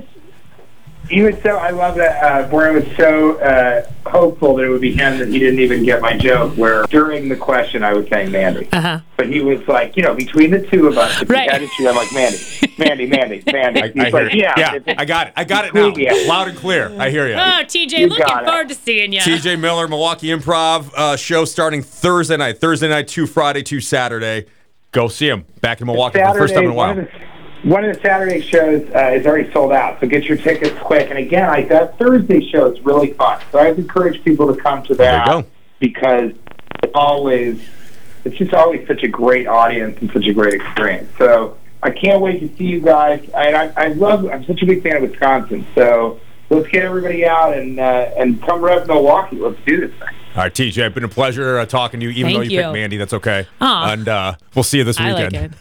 He 1.10 1.22
was 1.24 1.36
so. 1.42 1.58
I 1.58 1.72
love 1.72 1.96
that. 1.96 2.24
Uh, 2.24 2.48
Brian 2.50 2.76
was 2.76 2.86
so 2.96 3.38
uh, 3.40 3.90
hopeful 4.08 4.56
that 4.56 4.66
it 4.66 4.70
would 4.70 4.80
be 4.82 4.92
him 4.92 5.18
that 5.18 5.28
he 5.30 5.40
didn't 5.40 5.60
even 5.60 5.84
get 5.84 6.02
my 6.02 6.16
joke. 6.18 6.54
Where 6.56 6.84
during 6.84 7.30
the 7.30 7.36
question 7.36 7.84
I 7.84 7.94
was 7.94 8.08
saying 8.10 8.32
Mandy, 8.32 8.70
Uh-huh. 8.72 9.00
but 9.18 9.28
he 9.28 9.42
was 9.42 9.68
like, 9.68 9.98
you 9.98 10.04
know, 10.04 10.14
between 10.14 10.52
the 10.52 10.62
two 10.68 10.88
of 10.88 10.98
us, 10.98 11.22
if 11.22 11.30
Right. 11.30 11.48
we 11.48 11.52
had 11.52 11.62
to 11.68 11.88
I'm 11.90 11.96
like 11.96 12.14
Mandy, 12.14 12.38
Mandy, 12.78 13.06
Mandy, 13.08 13.44
Mandy. 13.52 13.82
I, 13.82 13.88
He's 13.88 13.98
I 13.98 14.10
like, 14.10 14.14
hear 14.14 14.30
you. 14.30 14.42
yeah, 14.42 14.54
yeah, 14.86 14.94
I 14.98 15.06
got 15.06 15.28
it. 15.28 15.34
I 15.36 15.44
got 15.46 15.66
it 15.66 15.74
now. 15.74 15.94
Yeah. 15.96 16.14
Loud 16.28 16.48
and 16.50 16.58
clear. 16.58 16.92
I 17.00 17.10
hear 17.10 17.28
you. 17.28 17.34
Oh, 17.34 17.64
TJ, 17.64 17.98
You 17.98 18.08
looking 18.08 18.26
got 18.28 18.44
it. 18.44 18.48
forward 18.48 18.70
to 18.70 18.76
seeing 18.76 19.12
you. 19.12 19.20
TJ 19.22 19.60
Miller, 19.60 19.88
Milwaukee 19.88 20.28
Improv 20.28 20.92
uh, 20.96 21.16
show 21.16 21.44
starting 21.46 21.82
Thursday 21.82 22.38
night. 22.38 22.60
Thursday 22.60 22.88
night 22.88 23.08
to 23.10 23.26
Friday 23.26 23.64
to 23.64 23.80
Saturday. 23.82 24.46
Go 24.92 25.08
see 25.08 25.28
him 25.30 25.46
back 25.62 25.82
in 25.82 25.88
Milwaukee 25.88 26.20
for 26.20 26.34
the 26.34 26.40
first 26.40 26.54
time 26.54 26.64
in 26.66 26.70
a 26.72 26.74
one 26.74 26.98
while. 26.98 27.08
Of 27.64 27.64
the 27.64 27.70
one 27.70 27.84
of 27.84 27.96
the 27.96 28.02
Saturday 28.02 28.42
shows 28.42 28.90
uh, 28.96 29.12
is 29.14 29.26
already 29.26 29.52
sold 29.52 29.72
out, 29.72 30.00
so 30.00 30.08
get 30.08 30.24
your 30.26 30.38
tickets 30.38 30.78
quick. 30.82 31.10
And 31.10 31.20
again, 31.20 31.50
I, 31.50 31.64
that 31.64 31.98
Thursday 31.98 32.48
show 32.50 32.72
is 32.72 32.80
really 32.86 33.14
fun, 33.14 33.42
so 33.52 33.60
I 33.60 33.70
encourage 33.70 34.24
people 34.24 34.54
to 34.54 34.62
come 34.62 34.84
to 34.84 34.96
There 34.96 35.12
that 35.12 35.28
you 35.28 35.42
go. 35.44 35.48
because 35.80 36.32
it's 36.84 36.92
always 36.96 37.62
it's 38.26 38.38
just 38.38 38.54
always 38.54 38.86
such 38.88 39.04
a 39.04 39.08
great 39.08 39.48
audience 39.48 39.98
and 40.02 40.12
such 40.12 40.26
a 40.26 40.34
great 40.34 40.54
experience. 40.56 41.10
So 41.18 41.58
I 41.82 41.92
can't 41.92 42.22
wait 42.22 42.40
to 42.42 42.56
see 42.58 42.66
you 42.66 42.82
guys. 42.82 43.22
And 43.34 43.56
I, 43.56 43.72
I 43.78 43.88
love. 43.90 44.26
I'm 44.30 44.46
such 44.46 44.62
a 44.62 44.66
big 44.66 44.84
fan 44.84 44.98
of 44.98 45.10
Wisconsin, 45.10 45.66
so 45.76 46.20
let's 46.50 46.68
get 46.68 46.84
everybody 46.84 47.26
out 47.26 47.58
and 47.58 47.80
uh, 47.80 48.12
and 48.18 48.42
come 48.42 48.62
rep 48.62 48.88
Milwaukee. 48.88 49.38
Let's 49.38 49.60
do 49.66 49.80
this 49.88 49.92
thing. 49.92 50.16
All 50.36 50.44
right, 50.44 50.54
TJ, 50.54 50.78
it's 50.86 50.94
been 50.94 51.04
a 51.04 51.08
pleasure 51.08 51.58
uh, 51.58 51.66
talking 51.66 52.00
to 52.02 52.06
you. 52.06 52.12
Even 52.12 52.26
Thank 52.26 52.36
though 52.36 52.42
you, 52.44 52.50
you. 52.52 52.62
picked 52.62 52.74
Mandy, 52.74 52.98
that's 52.98 53.14
okay. 53.14 53.48
Aw. 53.62 53.92
And 53.94 54.08
uh, 54.08 54.36
we'll 54.54 54.64
see 54.64 54.78
you 54.78 54.84
this 54.84 55.00
I 55.00 55.12
weekend. 55.14 55.34
like 55.34 55.44
it. 55.44 55.52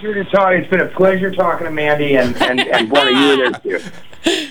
Pleasure 0.00 0.24
to 0.24 0.30
talk. 0.30 0.52
It's 0.52 0.68
been 0.68 0.80
a 0.80 0.88
pleasure 0.88 1.30
talking 1.30 1.64
to 1.64 1.70
Mandy 1.70 2.16
and 2.16 2.36
and 2.42 2.60
and 2.60 2.90
Brenna, 2.90 3.12
you 3.12 3.50
there 3.62 3.80
too. 3.80 4.45